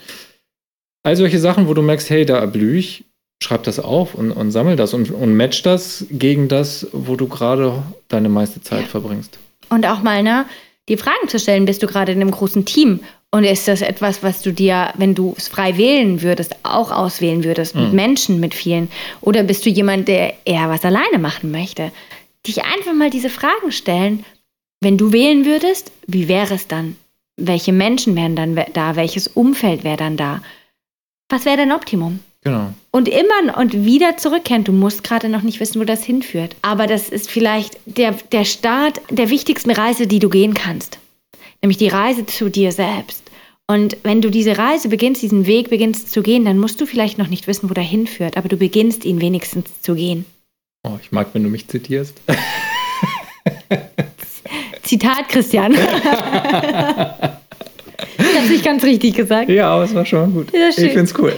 All 1.02 1.16
solche 1.16 1.38
Sachen, 1.38 1.68
wo 1.68 1.74
du 1.74 1.82
merkst, 1.82 2.10
hey, 2.10 2.24
da 2.26 2.38
erblühe 2.38 2.76
ich, 2.76 3.04
schreib 3.42 3.62
das 3.64 3.80
auf 3.80 4.14
und, 4.14 4.32
und 4.32 4.50
sammel 4.50 4.76
das 4.76 4.94
und, 4.94 5.10
und 5.10 5.34
match 5.34 5.62
das 5.62 6.06
gegen 6.10 6.48
das, 6.48 6.86
wo 6.92 7.16
du 7.16 7.26
gerade 7.26 7.82
deine 8.08 8.28
meiste 8.28 8.62
Zeit 8.62 8.82
ja. 8.82 8.86
verbringst. 8.86 9.38
Und 9.70 9.86
auch 9.86 10.02
mal, 10.02 10.22
ne, 10.22 10.46
die 10.88 10.96
Fragen 10.96 11.28
zu 11.28 11.38
stellen, 11.38 11.64
bist 11.64 11.82
du 11.82 11.86
gerade 11.86 12.12
in 12.12 12.20
einem 12.20 12.30
großen 12.30 12.64
Team? 12.64 13.00
Und 13.32 13.44
ist 13.44 13.68
das 13.68 13.80
etwas, 13.80 14.24
was 14.24 14.42
du 14.42 14.52
dir, 14.52 14.92
wenn 14.96 15.14
du 15.14 15.34
es 15.36 15.46
frei 15.46 15.76
wählen 15.76 16.20
würdest, 16.20 16.56
auch 16.64 16.90
auswählen 16.90 17.44
würdest, 17.44 17.76
mit 17.76 17.90
mhm. 17.90 17.94
Menschen, 17.94 18.40
mit 18.40 18.54
vielen? 18.54 18.90
Oder 19.20 19.44
bist 19.44 19.64
du 19.64 19.70
jemand, 19.70 20.08
der 20.08 20.34
eher 20.44 20.68
was 20.68 20.84
alleine 20.84 21.18
machen 21.20 21.52
möchte? 21.52 21.92
Dich 22.46 22.64
einfach 22.64 22.94
mal 22.94 23.11
diese 23.11 23.31
Fragen 23.31 23.72
stellen. 23.72 24.24
Wenn 24.81 24.96
du 24.96 25.12
wählen 25.12 25.44
würdest, 25.44 25.92
wie 26.07 26.29
wäre 26.29 26.55
es 26.55 26.66
dann? 26.66 26.96
Welche 27.37 27.72
Menschen 27.72 28.16
wären 28.16 28.37
dann 28.37 28.59
da? 28.72 28.96
Welches 28.96 29.29
Umfeld 29.29 29.85
wäre 29.85 29.96
dann 29.96 30.16
da? 30.16 30.42
Was 31.29 31.44
wäre 31.44 31.59
dein 31.59 31.72
Optimum? 31.72 32.20
Genau. 32.42 32.72
Und 32.90 33.09
immer 33.09 33.59
und 33.59 33.85
wieder 33.85 34.16
zurückkehren. 34.16 34.64
Du 34.64 34.72
musst 34.72 35.05
gerade 35.05 35.29
noch 35.29 35.42
nicht 35.42 35.61
wissen, 35.61 35.81
wo 35.81 35.85
das 35.85 36.05
hinführt. 36.05 36.57
Aber 36.62 36.87
das 36.87 37.09
ist 37.11 37.31
vielleicht 37.31 37.79
der, 37.85 38.12
der 38.33 38.44
Start 38.44 39.00
der 39.11 39.31
wichtigsten 39.31 39.70
Reise, 39.70 40.07
die 40.07 40.18
du 40.18 40.31
gehen 40.31 40.55
kannst. 40.55 40.98
Nämlich 41.62 41.76
die 41.76 41.88
Reise 41.88 42.24
zu 42.24 42.48
dir 42.48 42.72
selbst. 42.72 43.31
Und 43.66 43.98
wenn 44.03 44.20
du 44.20 44.31
diese 44.31 44.59
Reise 44.59 44.88
beginnst, 44.88 45.22
diesen 45.22 45.46
Weg 45.46 45.70
beginnst 45.70 46.11
zu 46.11 46.22
gehen, 46.22 46.44
dann 46.44 46.59
musst 46.59 46.81
du 46.81 46.87
vielleicht 46.87 47.18
noch 47.18 47.29
nicht 47.29 47.46
wissen, 47.46 47.70
wo 47.70 47.74
der 47.74 47.85
hinführt, 47.85 48.37
aber 48.37 48.48
du 48.48 48.57
beginnst 48.57 49.05
ihn 49.05 49.20
wenigstens 49.20 49.81
zu 49.81 49.94
gehen. 49.94 50.24
Oh, 50.83 50.97
ich 51.01 51.12
mag, 51.12 51.29
wenn 51.35 51.43
du 51.43 51.51
mich 51.51 51.69
zitierst. 51.69 52.23
Zitat, 54.83 55.29
Christian. 55.29 55.73
ich 55.73 55.81
habe 55.81 57.38
nicht 58.49 58.64
ganz 58.64 58.83
richtig 58.83 59.14
gesagt. 59.14 59.51
Ja, 59.51 59.75
aber 59.75 59.85
es 59.85 59.95
war 59.95 60.07
schon 60.07 60.33
gut. 60.33 60.55
Ja, 60.55 60.71
ich 60.71 60.77
finde 60.77 61.03
es 61.03 61.19
cool. 61.19 61.35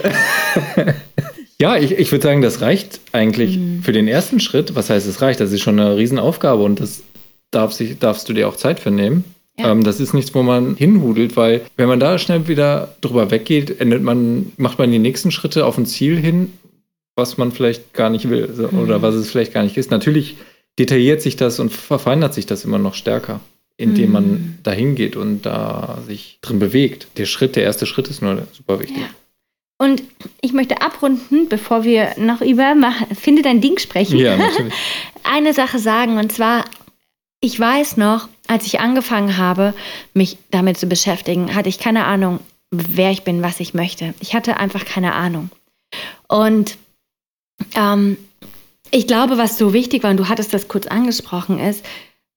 ja, 1.59 1.75
ich, 1.75 1.91
ich 1.91 2.09
würde 2.11 2.23
sagen, 2.23 2.41
das 2.41 2.61
reicht 2.61 3.01
eigentlich 3.11 3.57
mhm. 3.57 3.83
für 3.83 3.91
den 3.91 4.07
ersten 4.07 4.39
Schritt. 4.39 4.75
Was 4.75 4.89
heißt, 4.89 5.05
es 5.07 5.21
reicht? 5.21 5.41
Das 5.41 5.51
ist 5.51 5.61
schon 5.61 5.77
eine 5.77 5.97
Riesenaufgabe 5.97 6.63
und 6.63 6.79
das 6.79 7.03
darf 7.51 7.73
sich, 7.73 7.99
darfst 7.99 8.29
du 8.29 8.33
dir 8.33 8.47
auch 8.47 8.55
Zeit 8.55 8.79
für 8.79 8.91
nehmen. 8.91 9.25
Ja. 9.59 9.71
Ähm, 9.71 9.83
das 9.83 9.99
ist 9.99 10.13
nichts, 10.13 10.33
wo 10.33 10.41
man 10.41 10.75
hinhudelt, 10.75 11.35
weil 11.35 11.61
wenn 11.75 11.89
man 11.89 11.99
da 11.99 12.17
schnell 12.17 12.47
wieder 12.47 12.95
drüber 13.01 13.29
weggeht, 13.29 13.81
endet 13.81 14.03
man, 14.03 14.53
macht 14.57 14.79
man 14.79 14.89
die 14.89 14.99
nächsten 14.99 15.31
Schritte 15.31 15.65
auf 15.65 15.77
ein 15.77 15.85
Ziel 15.85 16.17
hin 16.17 16.53
was 17.15 17.37
man 17.37 17.51
vielleicht 17.51 17.93
gar 17.93 18.09
nicht 18.09 18.29
will 18.29 18.53
so, 18.53 18.67
mhm. 18.69 18.79
oder 18.79 19.01
was 19.01 19.15
es 19.15 19.31
vielleicht 19.31 19.53
gar 19.53 19.63
nicht 19.63 19.77
ist. 19.77 19.91
Natürlich 19.91 20.37
detailliert 20.79 21.21
sich 21.21 21.35
das 21.35 21.59
und 21.59 21.71
verfeinert 21.71 22.33
sich 22.33 22.45
das 22.45 22.65
immer 22.65 22.79
noch 22.79 22.95
stärker, 22.95 23.39
indem 23.77 24.09
mm. 24.09 24.13
man 24.13 24.59
dahin 24.63 24.95
geht 24.95 25.15
und 25.15 25.43
da 25.43 25.99
sich 26.07 26.39
drin 26.41 26.57
bewegt. 26.57 27.07
Der 27.17 27.25
Schritt, 27.25 27.55
der 27.55 27.63
erste 27.63 27.85
Schritt 27.85 28.07
ist 28.07 28.23
nur 28.23 28.47
super 28.51 28.79
wichtig. 28.79 28.97
Ja. 28.97 29.09
Und 29.77 30.01
ich 30.41 30.53
möchte 30.53 30.81
abrunden, 30.81 31.49
bevor 31.49 31.83
wir 31.83 32.13
noch 32.17 32.41
über 32.41 32.73
Finde 33.19 33.41
dein 33.41 33.61
Ding 33.61 33.77
sprechen. 33.79 34.17
Ja, 34.17 34.37
natürlich. 34.37 34.73
Eine 35.23 35.53
Sache 35.53 35.77
sagen 35.77 36.17
und 36.17 36.31
zwar, 36.31 36.65
ich 37.39 37.59
weiß 37.59 37.97
noch, 37.97 38.29
als 38.47 38.65
ich 38.65 38.79
angefangen 38.79 39.37
habe, 39.37 39.73
mich 40.13 40.37
damit 40.51 40.77
zu 40.77 40.87
beschäftigen, 40.87 41.53
hatte 41.53 41.69
ich 41.69 41.79
keine 41.79 42.05
Ahnung, 42.05 42.39
wer 42.71 43.11
ich 43.11 43.23
bin, 43.23 43.43
was 43.43 43.59
ich 43.59 43.73
möchte. 43.73 44.13
Ich 44.21 44.33
hatte 44.33 44.57
einfach 44.57 44.85
keine 44.85 45.13
Ahnung. 45.13 45.49
Und 46.27 46.77
ähm, 47.75 48.17
ich 48.91 49.07
glaube, 49.07 49.37
was 49.37 49.57
so 49.57 49.73
wichtig 49.73 50.03
war, 50.03 50.11
und 50.11 50.17
du 50.17 50.29
hattest 50.29 50.53
das 50.53 50.67
kurz 50.67 50.87
angesprochen, 50.87 51.59
ist, 51.59 51.83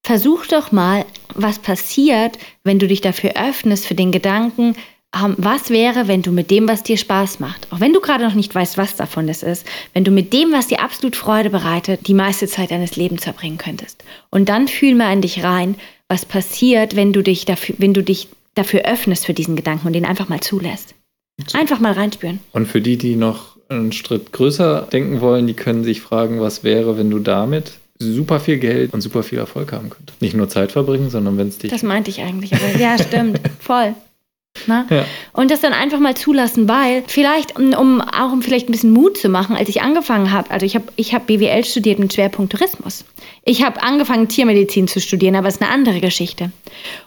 versuch 0.03 0.47
doch 0.47 0.73
mal, 0.73 1.05
was 1.35 1.59
passiert, 1.59 2.39
wenn 2.65 2.79
du 2.79 2.87
dich 2.87 3.01
dafür 3.01 3.33
öffnest, 3.37 3.87
für 3.87 3.95
den 3.95 4.13
Gedanken, 4.13 4.77
ähm, 5.15 5.35
was 5.39 5.71
wäre, 5.71 6.09
wenn 6.09 6.23
du 6.23 6.33
mit 6.33 6.51
dem, 6.51 6.69
was 6.69 6.83
dir 6.83 6.97
Spaß 6.97 7.41
macht, 7.41 7.73
auch 7.73 7.81
wenn 7.81 7.93
du 7.93 8.01
gerade 8.01 8.25
noch 8.25 8.35
nicht 8.35 8.55
weißt, 8.55 8.79
was 8.79 8.97
davon 8.97 9.27
das 9.27 9.43
ist, 9.43 9.67
wenn 9.95 10.05
du 10.05 10.11
mit 10.11 10.33
dem, 10.33 10.53
was 10.53 10.69
dir 10.69 10.81
absolut 10.81 11.17
Freude 11.17 11.51
bereitet, 11.51 12.07
die 12.07 12.15
meiste 12.15 12.47
Zeit 12.47 12.71
deines 12.71 12.97
Lebens 12.97 13.25
verbringen 13.25 13.59
könntest. 13.59 14.05
Und 14.31 14.49
dann 14.49 14.69
fühl 14.69 14.95
mal 14.95 15.13
in 15.13 15.23
dich 15.23 15.43
rein, 15.43 15.77
was 16.09 16.25
passiert, 16.25 16.97
wenn 16.97 17.13
du 17.13 17.23
dich 17.23 17.45
dafür, 17.45 17.75
wenn 17.79 17.95
du 17.95 18.03
dich 18.03 18.29
dafür 18.55 18.83
öffnest 18.83 19.27
für 19.27 19.35
diesen 19.35 19.57
Gedanken 19.57 19.87
und 19.87 19.93
den 19.93 20.07
einfach 20.07 20.29
mal 20.29 20.41
zulässt. 20.41 20.95
Einfach 21.53 21.81
mal 21.81 21.93
reinspüren. 21.93 22.41
Und 22.53 22.67
für 22.67 22.81
die, 22.81 22.97
die 22.97 23.17
noch 23.17 23.56
einen 23.69 23.93
Schritt 23.93 24.33
größer 24.33 24.89
denken 24.93 25.21
wollen, 25.21 25.47
die 25.47 25.55
können 25.55 25.85
sich 25.85 26.01
fragen, 26.01 26.41
was 26.41 26.65
wäre, 26.65 26.97
wenn 26.99 27.11
du 27.11 27.19
damit 27.19 27.73
super 27.99 28.41
viel 28.41 28.59
Geld 28.59 28.93
und 28.93 29.01
super 29.01 29.23
viel 29.23 29.39
Erfolg 29.39 29.73
haben 29.73 29.91
könntest. 29.91 30.21
Nicht 30.21 30.35
nur 30.35 30.49
Zeit 30.49 30.73
verbringen, 30.73 31.11
sondern 31.11 31.39
wenn 31.39 31.49
es 31.49 31.59
dich. 31.59 31.71
Das 31.71 31.83
meinte 31.83 32.11
ich 32.11 32.21
eigentlich. 32.21 32.53
Aber 32.53 32.79
ja, 32.79 32.99
stimmt. 32.99 33.41
Voll. 33.61 33.95
Ne? 34.67 34.87
Ja. 34.91 35.05
Und 35.33 35.51
das 35.51 35.61
dann 35.61 35.73
einfach 35.73 35.99
mal 35.99 36.15
zulassen, 36.15 36.69
weil 36.69 37.05
vielleicht, 37.07 37.59
um 37.59 38.01
auch 38.01 38.33
um 38.33 38.43
vielleicht 38.43 38.69
ein 38.69 38.73
bisschen 38.73 38.93
Mut 38.93 39.19
zu 39.19 39.29
machen, 39.29 39.57
als 39.57 39.69
ich 39.69 39.83
angefangen 39.83 40.33
habe, 40.33 40.51
also 40.51 40.65
ich 40.65 40.75
habe 40.75 40.87
ich 40.97 41.15
hab 41.15 41.27
BWL 41.27 41.65
studiert 41.65 41.99
mit 41.99 42.15
Schwerpunkt 42.15 42.53
Tourismus. 42.53 43.05
Ich 43.45 43.63
habe 43.63 43.83
angefangen, 43.83 44.29
Tiermedizin 44.29 44.89
zu 44.89 45.01
studieren, 45.01 45.37
aber 45.37 45.49
es 45.49 45.57
ist 45.57 45.63
eine 45.63 45.71
andere 45.71 46.01
Geschichte. 46.01 46.51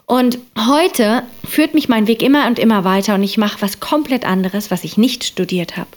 Und 0.06 0.40
heute 0.58 1.24
führt 1.48 1.74
mich 1.74 1.90
mein 1.90 2.08
Weg 2.08 2.22
immer 2.22 2.48
und 2.48 2.60
immer 2.60 2.84
weiter 2.84 3.16
und 3.16 3.24
ich 3.24 3.38
mache 3.38 3.62
was 3.62 3.80
komplett 3.80 4.26
anderes, 4.26 4.72
was 4.72 4.84
ich 4.84 4.98
nicht 4.98 5.24
studiert 5.24 5.78
habe. 5.78 5.90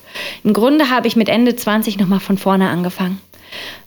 Im 0.44 0.52
Grunde 0.52 0.90
habe 0.90 1.06
ich 1.08 1.16
mit 1.16 1.28
Ende 1.28 1.56
20 1.56 1.98
nochmal 1.98 2.20
von 2.20 2.38
vorne 2.38 2.68
angefangen 2.68 3.20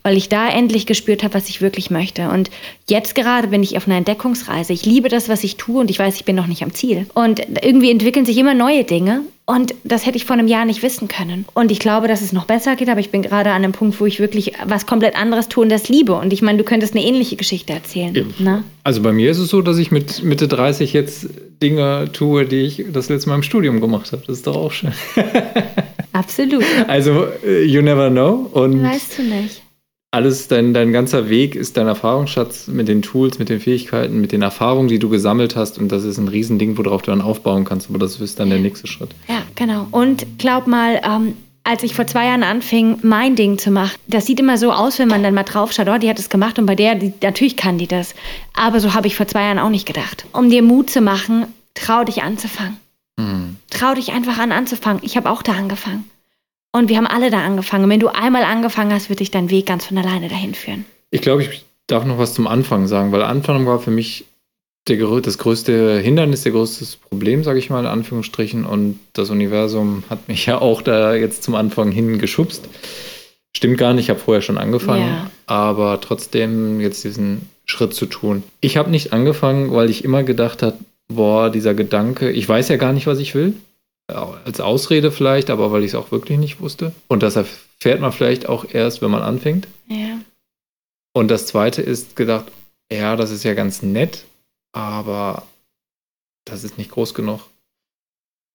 weil 0.03 0.17
ich 0.17 0.29
da 0.29 0.49
endlich 0.49 0.85
gespürt 0.85 1.23
habe, 1.23 1.33
was 1.33 1.49
ich 1.49 1.61
wirklich 1.61 1.89
möchte. 1.89 2.29
Und 2.29 2.49
jetzt 2.87 3.15
gerade 3.15 3.47
bin 3.47 3.63
ich 3.63 3.77
auf 3.77 3.87
einer 3.87 3.97
Entdeckungsreise. 3.97 4.73
Ich 4.73 4.85
liebe 4.85 5.09
das, 5.09 5.29
was 5.29 5.43
ich 5.43 5.57
tue 5.57 5.81
und 5.81 5.89
ich 5.89 5.99
weiß, 5.99 6.15
ich 6.15 6.25
bin 6.25 6.35
noch 6.35 6.47
nicht 6.47 6.63
am 6.63 6.73
Ziel. 6.73 7.07
Und 7.13 7.41
irgendwie 7.61 7.91
entwickeln 7.91 8.25
sich 8.25 8.37
immer 8.37 8.53
neue 8.53 8.83
Dinge 8.83 9.21
und 9.47 9.75
das 9.83 10.07
hätte 10.07 10.17
ich 10.17 10.25
vor 10.25 10.35
einem 10.35 10.47
Jahr 10.47 10.65
nicht 10.65 10.81
wissen 10.81 11.07
können. 11.07 11.45
Und 11.53 11.71
ich 11.71 11.77
glaube, 11.77 12.07
dass 12.07 12.21
es 12.21 12.33
noch 12.33 12.45
besser 12.45 12.75
geht, 12.75 12.89
aber 12.89 12.99
ich 12.99 13.11
bin 13.11 13.21
gerade 13.21 13.51
an 13.51 13.63
einem 13.63 13.73
Punkt, 13.73 13.99
wo 13.99 14.07
ich 14.07 14.19
wirklich 14.19 14.53
was 14.65 14.87
komplett 14.87 15.15
anderes 15.15 15.49
tue 15.49 15.63
und 15.63 15.69
das 15.69 15.87
liebe. 15.87 16.13
Und 16.13 16.33
ich 16.33 16.41
meine, 16.41 16.57
du 16.57 16.63
könntest 16.63 16.95
eine 16.95 17.05
ähnliche 17.05 17.35
Geschichte 17.35 17.71
erzählen. 17.71 18.33
Ne? 18.39 18.63
Also 18.83 19.03
bei 19.03 19.11
mir 19.11 19.29
ist 19.29 19.37
es 19.37 19.49
so, 19.49 19.61
dass 19.61 19.77
ich 19.77 19.91
mit 19.91 20.23
Mitte 20.23 20.47
30 20.47 20.93
jetzt 20.93 21.27
Dinge 21.61 22.09
tue, 22.11 22.45
die 22.45 22.61
ich 22.61 22.85
das 22.91 23.09
letzte 23.09 23.29
Mal 23.29 23.35
im 23.35 23.43
Studium 23.43 23.81
gemacht 23.81 24.11
habe. 24.11 24.23
Das 24.25 24.37
ist 24.37 24.47
doch 24.47 24.55
auch 24.55 24.71
schön. 24.71 24.93
Absolut. 26.15 26.63
Also, 26.87 27.27
äh, 27.45 27.65
you 27.65 27.81
never 27.81 28.09
know. 28.09 28.49
Und 28.53 28.81
weißt 28.81 29.17
du 29.17 29.23
nicht. 29.23 29.61
Alles, 30.11 30.47
dein, 30.47 30.73
dein 30.73 30.93
ganzer 30.93 31.27
Weg 31.27 31.55
ist 31.55 31.75
dein 31.75 31.87
Erfahrungsschatz 31.87 32.69
mit 32.69 32.87
den 32.87 33.01
Tools, 33.01 33.37
mit 33.37 33.49
den 33.49 33.59
Fähigkeiten, 33.59 34.21
mit 34.21 34.31
den 34.31 34.41
Erfahrungen, 34.41 34.87
die 34.87 34.97
du 34.97 35.09
gesammelt 35.09 35.57
hast. 35.57 35.77
Und 35.77 35.91
das 35.91 36.05
ist 36.05 36.17
ein 36.17 36.29
Riesending, 36.29 36.77
worauf 36.77 37.01
du 37.01 37.11
dann 37.11 37.19
aufbauen 37.19 37.65
kannst. 37.65 37.89
Aber 37.89 37.99
das 37.99 38.21
ist 38.21 38.39
dann 38.39 38.49
der 38.49 38.59
nächste 38.59 38.87
Schritt. 38.87 39.09
Ja, 39.27 39.41
genau. 39.55 39.87
Und 39.91 40.25
glaub 40.37 40.67
mal, 40.67 41.01
ähm, 41.03 41.33
als 41.65 41.83
ich 41.83 41.93
vor 41.93 42.07
zwei 42.07 42.27
Jahren 42.27 42.43
anfing, 42.43 42.99
mein 43.01 43.35
Ding 43.35 43.57
zu 43.57 43.71
machen, 43.71 43.97
das 44.07 44.25
sieht 44.25 44.39
immer 44.39 44.57
so 44.57 44.71
aus, 44.71 44.99
wenn 44.99 45.09
man 45.09 45.21
dann 45.21 45.33
mal 45.33 45.43
drauf 45.43 45.73
schaut, 45.73 45.89
oh, 45.89 45.97
die 45.97 46.09
hat 46.09 46.19
es 46.19 46.29
gemacht 46.29 46.57
und 46.59 46.65
bei 46.65 46.75
der, 46.75 46.95
die, 46.95 47.11
natürlich 47.21 47.57
kann 47.57 47.77
die 47.77 47.87
das. 47.87 48.15
Aber 48.53 48.79
so 48.79 48.93
habe 48.93 49.07
ich 49.07 49.17
vor 49.17 49.27
zwei 49.27 49.41
Jahren 49.41 49.59
auch 49.59 49.69
nicht 49.69 49.85
gedacht. 49.85 50.25
Um 50.31 50.49
dir 50.49 50.61
Mut 50.61 50.89
zu 50.89 51.01
machen, 51.01 51.47
trau 51.73 52.05
dich 52.05 52.23
anzufangen. 52.23 52.77
Mhm. 53.17 53.57
Trau 53.69 53.93
dich 53.93 54.11
einfach 54.11 54.37
an 54.37 54.51
anzufangen. 54.51 55.01
Ich 55.03 55.17
habe 55.17 55.29
auch 55.29 55.41
da 55.41 55.53
angefangen. 55.53 56.09
Und 56.71 56.89
wir 56.89 56.97
haben 56.97 57.07
alle 57.07 57.29
da 57.29 57.45
angefangen. 57.45 57.89
wenn 57.89 57.99
du 57.99 58.09
einmal 58.09 58.43
angefangen 58.43 58.91
hast, 58.91 59.09
wird 59.09 59.21
dich 59.21 59.31
dein 59.31 59.49
Weg 59.49 59.65
ganz 59.65 59.85
von 59.85 59.97
alleine 59.97 60.27
dahin 60.27 60.53
führen. 60.53 60.85
Ich 61.09 61.21
glaube, 61.21 61.43
ich 61.43 61.65
darf 61.87 62.03
noch 62.05 62.17
was 62.17 62.33
zum 62.33 62.47
Anfang 62.47 62.87
sagen, 62.87 63.11
weil 63.11 63.21
Anfang 63.21 63.65
war 63.65 63.79
für 63.79 63.91
mich 63.91 64.25
der, 64.87 64.97
das 65.21 65.37
größte 65.37 65.99
Hindernis, 65.99 66.43
der 66.43 66.51
größte 66.51 66.85
Problem, 67.09 67.43
sage 67.43 67.59
ich 67.59 67.69
mal 67.69 67.79
in 67.79 67.85
Anführungsstrichen. 67.85 68.65
Und 68.65 68.99
das 69.13 69.29
Universum 69.29 70.03
hat 70.09 70.27
mich 70.27 70.45
ja 70.45 70.59
auch 70.59 70.81
da 70.81 71.15
jetzt 71.15 71.43
zum 71.43 71.55
Anfang 71.55 71.91
hin 71.91 72.19
geschubst. 72.19 72.67
Stimmt 73.55 73.77
gar 73.77 73.93
nicht, 73.93 74.05
ich 74.05 74.09
habe 74.09 74.19
vorher 74.19 74.41
schon 74.41 74.57
angefangen, 74.57 75.07
ja. 75.07 75.31
aber 75.45 76.01
trotzdem 76.01 76.81
jetzt 76.81 77.05
diesen 77.05 77.49
Schritt 77.65 77.93
zu 77.93 78.05
tun. 78.05 78.43
Ich 78.59 78.75
habe 78.75 78.91
nicht 78.91 79.13
angefangen, 79.13 79.71
weil 79.71 79.89
ich 79.89 80.03
immer 80.03 80.23
gedacht 80.23 80.61
habe, 80.61 80.77
boah, 81.07 81.49
dieser 81.49 81.73
Gedanke, 81.73 82.31
ich 82.31 82.47
weiß 82.47 82.69
ja 82.69 82.77
gar 82.77 82.93
nicht, 82.93 83.07
was 83.07 83.19
ich 83.19 83.35
will. 83.35 83.53
Als 84.07 84.59
Ausrede 84.59 85.11
vielleicht, 85.11 85.49
aber 85.49 85.71
weil 85.71 85.83
ich 85.83 85.91
es 85.91 85.95
auch 85.95 86.11
wirklich 86.11 86.37
nicht 86.37 86.59
wusste. 86.59 86.93
Und 87.07 87.23
das 87.23 87.35
erfährt 87.35 88.01
man 88.01 88.11
vielleicht 88.11 88.47
auch 88.47 88.65
erst, 88.71 89.01
wenn 89.01 89.09
man 89.09 89.23
anfängt. 89.23 89.67
Ja. 89.87 90.19
Und 91.13 91.29
das 91.29 91.47
zweite 91.47 91.81
ist 91.81 92.15
gedacht, 92.15 92.51
ja, 92.91 93.15
das 93.15 93.31
ist 93.31 93.43
ja 93.43 93.55
ganz 93.55 93.81
nett, 93.81 94.25
aber 94.73 95.47
das 96.45 96.63
ist 96.63 96.77
nicht 96.77 96.91
groß 96.91 97.15
genug. 97.15 97.41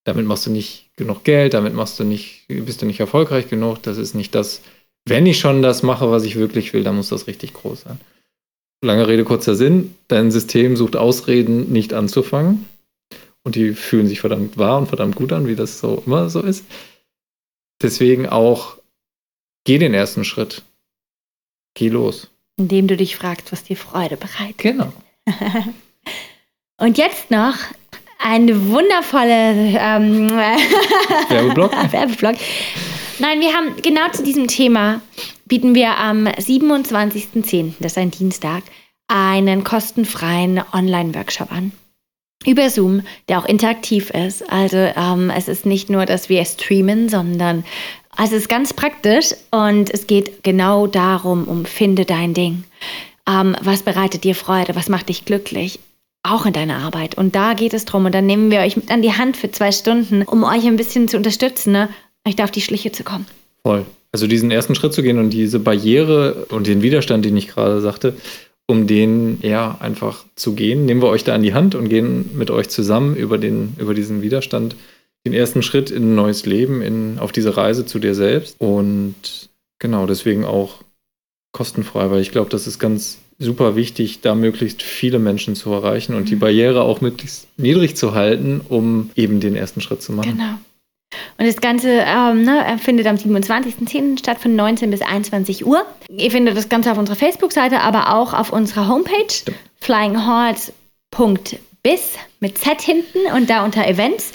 Damit 0.04 0.24
machst 0.24 0.46
du 0.46 0.50
nicht 0.50 0.90
genug 0.96 1.24
Geld, 1.24 1.54
damit 1.54 1.74
machst 1.74 1.98
du 1.98 2.04
nicht, 2.04 2.44
bist 2.46 2.80
du 2.80 2.86
nicht 2.86 3.00
erfolgreich 3.00 3.48
genug. 3.48 3.82
Das 3.82 3.98
ist 3.98 4.14
nicht 4.14 4.34
das, 4.34 4.62
wenn 5.04 5.26
ich 5.26 5.40
schon 5.40 5.62
das 5.62 5.82
mache, 5.82 6.10
was 6.10 6.24
ich 6.24 6.36
wirklich 6.36 6.72
will, 6.72 6.84
dann 6.84 6.96
muss 6.96 7.08
das 7.08 7.26
richtig 7.26 7.54
groß 7.54 7.82
sein. 7.82 8.00
Lange 8.82 9.06
Rede, 9.08 9.24
kurzer 9.24 9.54
Sinn. 9.54 9.94
Dein 10.08 10.30
System 10.30 10.76
sucht 10.76 10.96
Ausreden, 10.96 11.70
nicht 11.70 11.92
anzufangen. 11.92 12.66
Und 13.42 13.54
die 13.54 13.74
fühlen 13.74 14.06
sich 14.06 14.20
verdammt 14.20 14.56
wahr 14.58 14.78
und 14.78 14.86
verdammt 14.86 15.16
gut 15.16 15.32
an, 15.32 15.46
wie 15.46 15.56
das 15.56 15.80
so 15.80 16.02
immer 16.06 16.30
so 16.30 16.40
ist. 16.40 16.64
Deswegen 17.82 18.26
auch, 18.26 18.76
geh 19.64 19.78
den 19.78 19.94
ersten 19.94 20.24
Schritt. 20.24 20.62
Geh 21.74 21.88
los. 21.88 22.30
Indem 22.56 22.88
du 22.88 22.96
dich 22.96 23.16
fragst, 23.16 23.52
was 23.52 23.64
dir 23.64 23.76
Freude 23.76 24.16
bereitet. 24.16 24.58
Genau. 24.58 24.92
und 26.78 26.98
jetzt 26.98 27.30
noch 27.30 27.54
eine 28.18 28.68
wundervolle 28.68 29.78
ähm, 29.78 30.30
Werbeblock. 30.30 31.72
Werbeblock. 31.92 32.36
Nein, 33.18 33.40
wir 33.40 33.52
haben 33.52 33.76
genau 33.82 34.10
zu 34.10 34.22
diesem 34.22 34.46
Thema 34.46 35.00
bieten 35.50 35.74
wir 35.74 35.98
am 35.98 36.26
27.10., 36.26 37.74
das 37.80 37.92
ist 37.92 37.98
ein 37.98 38.12
Dienstag, 38.12 38.62
einen 39.08 39.64
kostenfreien 39.64 40.62
Online-Workshop 40.72 41.52
an. 41.52 41.72
Über 42.46 42.70
Zoom, 42.70 43.02
der 43.28 43.40
auch 43.40 43.44
interaktiv 43.44 44.10
ist. 44.10 44.50
Also 44.50 44.76
ähm, 44.78 45.28
es 45.28 45.48
ist 45.48 45.66
nicht 45.66 45.90
nur, 45.90 46.06
dass 46.06 46.30
wir 46.30 46.42
streamen, 46.44 47.10
sondern 47.10 47.64
also 48.16 48.36
es 48.36 48.42
ist 48.42 48.48
ganz 48.48 48.72
praktisch 48.72 49.34
und 49.50 49.92
es 49.92 50.06
geht 50.06 50.42
genau 50.42 50.86
darum, 50.86 51.44
um 51.48 51.64
finde 51.66 52.04
dein 52.04 52.32
Ding. 52.32 52.64
Ähm, 53.28 53.56
was 53.60 53.82
bereitet 53.82 54.24
dir 54.24 54.36
Freude? 54.36 54.76
Was 54.76 54.88
macht 54.88 55.08
dich 55.08 55.24
glücklich? 55.24 55.80
Auch 56.22 56.46
in 56.46 56.52
deiner 56.52 56.78
Arbeit. 56.78 57.16
Und 57.16 57.34
da 57.34 57.54
geht 57.54 57.74
es 57.74 57.84
drum. 57.84 58.04
Und 58.04 58.14
dann 58.14 58.26
nehmen 58.26 58.50
wir 58.50 58.60
euch 58.60 58.76
mit 58.76 58.90
an 58.90 59.02
die 59.02 59.12
Hand 59.12 59.36
für 59.36 59.50
zwei 59.50 59.72
Stunden, 59.72 60.22
um 60.22 60.44
euch 60.44 60.64
ein 60.64 60.76
bisschen 60.76 61.08
zu 61.08 61.16
unterstützen, 61.16 61.72
ne? 61.72 61.88
euch 62.26 62.36
da 62.36 62.44
auf 62.44 62.50
die 62.52 62.62
Schliche 62.62 62.92
zu 62.92 63.02
kommen. 63.02 63.26
Voll. 63.64 63.84
Also 64.12 64.26
diesen 64.26 64.50
ersten 64.50 64.74
Schritt 64.74 64.92
zu 64.92 65.02
gehen 65.02 65.18
und 65.18 65.30
diese 65.30 65.60
Barriere 65.60 66.46
und 66.50 66.66
den 66.66 66.82
Widerstand, 66.82 67.24
den 67.24 67.36
ich 67.36 67.48
gerade 67.48 67.80
sagte, 67.80 68.14
um 68.66 68.86
den 68.86 69.38
ja 69.42 69.76
einfach 69.80 70.24
zu 70.36 70.54
gehen, 70.54 70.86
nehmen 70.86 71.02
wir 71.02 71.08
euch 71.08 71.24
da 71.24 71.34
an 71.34 71.42
die 71.42 71.54
Hand 71.54 71.74
und 71.74 71.88
gehen 71.88 72.30
mit 72.34 72.50
euch 72.50 72.68
zusammen 72.68 73.16
über, 73.16 73.38
den, 73.38 73.74
über 73.78 73.94
diesen 73.94 74.22
Widerstand 74.22 74.76
den 75.26 75.32
ersten 75.32 75.62
Schritt 75.62 75.90
in 75.90 76.12
ein 76.12 76.14
neues 76.14 76.46
Leben, 76.46 76.80
in, 76.80 77.18
auf 77.18 77.32
diese 77.32 77.56
Reise 77.56 77.84
zu 77.84 77.98
dir 77.98 78.14
selbst. 78.14 78.56
Und 78.58 79.50
genau, 79.78 80.06
deswegen 80.06 80.44
auch 80.44 80.76
kostenfrei, 81.52 82.10
weil 82.10 82.20
ich 82.20 82.30
glaube, 82.30 82.50
das 82.50 82.66
ist 82.66 82.78
ganz 82.78 83.18
super 83.38 83.74
wichtig, 83.74 84.20
da 84.20 84.34
möglichst 84.34 84.82
viele 84.82 85.18
Menschen 85.18 85.56
zu 85.56 85.70
erreichen 85.72 86.14
und 86.14 86.28
die 86.28 86.36
mhm. 86.36 86.40
Barriere 86.40 86.82
auch 86.82 87.00
möglichst 87.00 87.48
niedrig 87.56 87.96
zu 87.96 88.14
halten, 88.14 88.60
um 88.68 89.10
eben 89.16 89.40
den 89.40 89.56
ersten 89.56 89.80
Schritt 89.80 90.02
zu 90.02 90.12
machen. 90.12 90.36
Genau. 90.36 90.54
Und 91.40 91.46
das 91.46 91.60
Ganze 91.62 92.04
ähm, 92.06 92.44
ne, 92.44 92.76
findet 92.78 93.06
am 93.06 93.16
27.10. 93.16 94.18
statt 94.18 94.38
von 94.38 94.54
19 94.54 94.90
bis 94.90 95.00
21 95.00 95.64
Uhr. 95.64 95.86
Ihr 96.10 96.30
findet 96.30 96.54
das 96.54 96.68
Ganze 96.68 96.92
auf 96.92 96.98
unserer 96.98 97.16
Facebook-Seite, 97.16 97.80
aber 97.80 98.14
auch 98.14 98.34
auf 98.34 98.52
unserer 98.52 98.88
Homepage 98.88 99.32
ja. 99.46 99.54
flyinghorse.biz 99.80 102.18
mit 102.40 102.58
Z 102.58 102.82
hinten 102.82 103.20
und 103.34 103.48
da 103.48 103.64
unter 103.64 103.88
Events. 103.88 104.32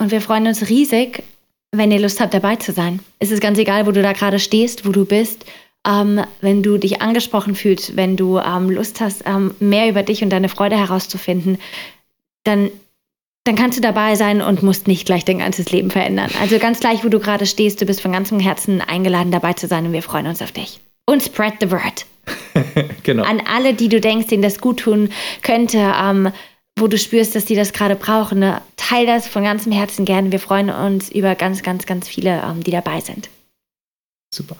Und 0.00 0.10
wir 0.10 0.22
freuen 0.22 0.46
uns 0.46 0.70
riesig, 0.70 1.22
wenn 1.72 1.92
ihr 1.92 2.00
Lust 2.00 2.18
habt, 2.18 2.32
dabei 2.32 2.56
zu 2.56 2.72
sein. 2.72 3.00
Es 3.18 3.30
ist 3.30 3.42
ganz 3.42 3.58
egal, 3.58 3.86
wo 3.86 3.90
du 3.90 4.00
da 4.00 4.14
gerade 4.14 4.38
stehst, 4.38 4.86
wo 4.86 4.92
du 4.92 5.04
bist. 5.04 5.44
ähm, 5.86 6.24
wenn 6.40 6.62
du 6.62 6.78
dich 6.78 7.02
angesprochen 7.02 7.54
fühlst, 7.54 7.94
wenn 7.94 8.16
du 8.16 8.38
ähm, 8.38 8.70
Lust 8.70 9.00
hast, 9.00 9.24
ähm, 9.26 9.54
mehr 9.60 9.90
über 9.90 10.02
dich 10.02 10.22
und 10.22 10.30
deine 10.30 10.48
Freude 10.48 10.78
herauszufinden, 10.78 11.58
dann 12.44 12.70
dann 13.46 13.54
kannst 13.54 13.78
du 13.78 13.82
dabei 13.82 14.16
sein 14.16 14.42
und 14.42 14.62
musst 14.62 14.88
nicht 14.88 15.06
gleich 15.06 15.24
dein 15.24 15.38
ganzes 15.38 15.70
Leben 15.70 15.90
verändern. 15.90 16.30
Also 16.40 16.58
ganz 16.58 16.80
gleich, 16.80 17.04
wo 17.04 17.08
du 17.08 17.20
gerade 17.20 17.46
stehst, 17.46 17.80
du 17.80 17.86
bist 17.86 18.00
von 18.00 18.12
ganzem 18.12 18.40
Herzen 18.40 18.80
eingeladen, 18.80 19.30
dabei 19.30 19.52
zu 19.52 19.66
sein 19.66 19.86
und 19.86 19.92
wir 19.92 20.02
freuen 20.02 20.26
uns 20.26 20.42
auf 20.42 20.52
dich. 20.52 20.80
Und 21.06 21.22
spread 21.22 21.54
the 21.60 21.70
word. 21.70 22.06
genau. 23.04 23.22
An 23.22 23.40
alle, 23.46 23.74
die 23.74 23.88
du 23.88 24.00
denkst, 24.00 24.26
denen 24.26 24.42
das 24.42 24.60
gut 24.60 24.80
tun 24.80 25.10
könnte, 25.42 25.78
ähm, 25.78 26.32
wo 26.76 26.88
du 26.88 26.98
spürst, 26.98 27.36
dass 27.36 27.44
die 27.44 27.54
das 27.54 27.72
gerade 27.72 27.94
brauchen. 27.94 28.40
Ne? 28.40 28.60
Teil 28.76 29.06
das 29.06 29.28
von 29.28 29.44
ganzem 29.44 29.70
Herzen 29.70 30.04
gerne. 30.04 30.32
Wir 30.32 30.40
freuen 30.40 30.70
uns 30.70 31.10
über 31.10 31.36
ganz, 31.36 31.62
ganz, 31.62 31.86
ganz 31.86 32.08
viele, 32.08 32.42
ähm, 32.42 32.64
die 32.64 32.72
dabei 32.72 33.00
sind. 33.00 33.30
Super. 34.34 34.56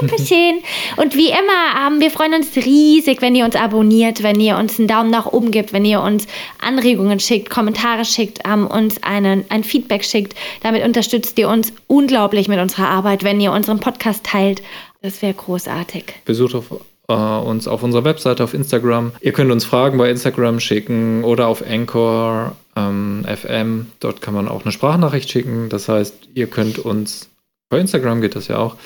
Super 0.00 0.18
schön. 0.18 0.62
Und 0.96 1.14
wie 1.14 1.28
immer, 1.28 1.86
ähm, 1.86 2.00
wir 2.00 2.10
freuen 2.10 2.34
uns 2.34 2.54
riesig, 2.56 3.22
wenn 3.22 3.34
ihr 3.34 3.44
uns 3.44 3.56
abonniert, 3.56 4.22
wenn 4.22 4.40
ihr 4.40 4.56
uns 4.56 4.78
einen 4.78 4.88
Daumen 4.88 5.10
nach 5.10 5.26
oben 5.26 5.50
gibt, 5.50 5.72
wenn 5.72 5.84
ihr 5.84 6.00
uns 6.00 6.26
Anregungen 6.60 7.20
schickt, 7.20 7.50
Kommentare 7.50 8.04
schickt, 8.04 8.40
ähm, 8.44 8.66
uns 8.66 9.02
einen, 9.02 9.44
ein 9.48 9.64
Feedback 9.64 10.04
schickt. 10.04 10.34
Damit 10.62 10.84
unterstützt 10.84 11.38
ihr 11.38 11.48
uns 11.48 11.72
unglaublich 11.86 12.48
mit 12.48 12.58
unserer 12.58 12.88
Arbeit, 12.88 13.24
wenn 13.24 13.40
ihr 13.40 13.52
unseren 13.52 13.80
Podcast 13.80 14.24
teilt. 14.24 14.62
Das 15.02 15.22
wäre 15.22 15.34
großartig. 15.34 16.04
Besucht 16.24 16.54
auf, 16.54 16.66
äh, 17.08 17.12
uns 17.12 17.68
auf 17.68 17.82
unserer 17.82 18.04
Webseite, 18.04 18.42
auf 18.44 18.54
Instagram. 18.54 19.12
Ihr 19.20 19.32
könnt 19.32 19.50
uns 19.50 19.64
Fragen 19.64 19.98
bei 19.98 20.10
Instagram 20.10 20.60
schicken 20.60 21.24
oder 21.24 21.48
auf 21.48 21.64
Anchor 21.66 22.56
ähm, 22.76 23.24
FM. 23.24 23.86
Dort 24.00 24.20
kann 24.20 24.34
man 24.34 24.48
auch 24.48 24.62
eine 24.62 24.72
Sprachnachricht 24.72 25.30
schicken. 25.30 25.68
Das 25.68 25.88
heißt, 25.88 26.28
ihr 26.34 26.46
könnt 26.48 26.78
uns, 26.78 27.28
bei 27.68 27.78
Instagram 27.78 28.20
geht 28.20 28.36
das 28.36 28.48
ja 28.48 28.58
auch, 28.58 28.76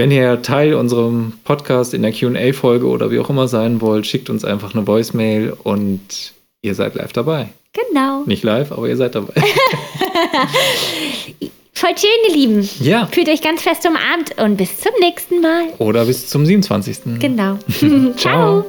wenn 0.00 0.10
ihr 0.10 0.40
Teil 0.40 0.72
unserem 0.72 1.34
Podcast 1.44 1.92
in 1.92 2.00
der 2.00 2.10
QA-Folge 2.10 2.86
oder 2.86 3.10
wie 3.10 3.18
auch 3.18 3.28
immer 3.28 3.48
sein 3.48 3.82
wollt, 3.82 4.06
schickt 4.06 4.30
uns 4.30 4.46
einfach 4.46 4.74
eine 4.74 4.86
Voicemail 4.86 5.52
und 5.62 6.32
ihr 6.62 6.74
seid 6.74 6.94
live 6.94 7.12
dabei. 7.12 7.50
Genau. 7.74 8.22
Nicht 8.24 8.42
live, 8.42 8.72
aber 8.72 8.88
ihr 8.88 8.96
seid 8.96 9.14
dabei. 9.14 9.34
Voll 11.74 11.98
schön, 11.98 12.08
ihr 12.28 12.34
Lieben. 12.34 12.66
Ja. 12.80 13.08
Fühlt 13.12 13.28
euch 13.28 13.42
ganz 13.42 13.60
fest 13.60 13.86
umarmt 13.86 14.38
und 14.38 14.56
bis 14.56 14.80
zum 14.80 14.92
nächsten 15.00 15.42
Mal. 15.42 15.64
Oder 15.76 16.06
bis 16.06 16.28
zum 16.28 16.46
27. 16.46 17.18
Genau. 17.18 17.58
Ciao. 18.16 18.64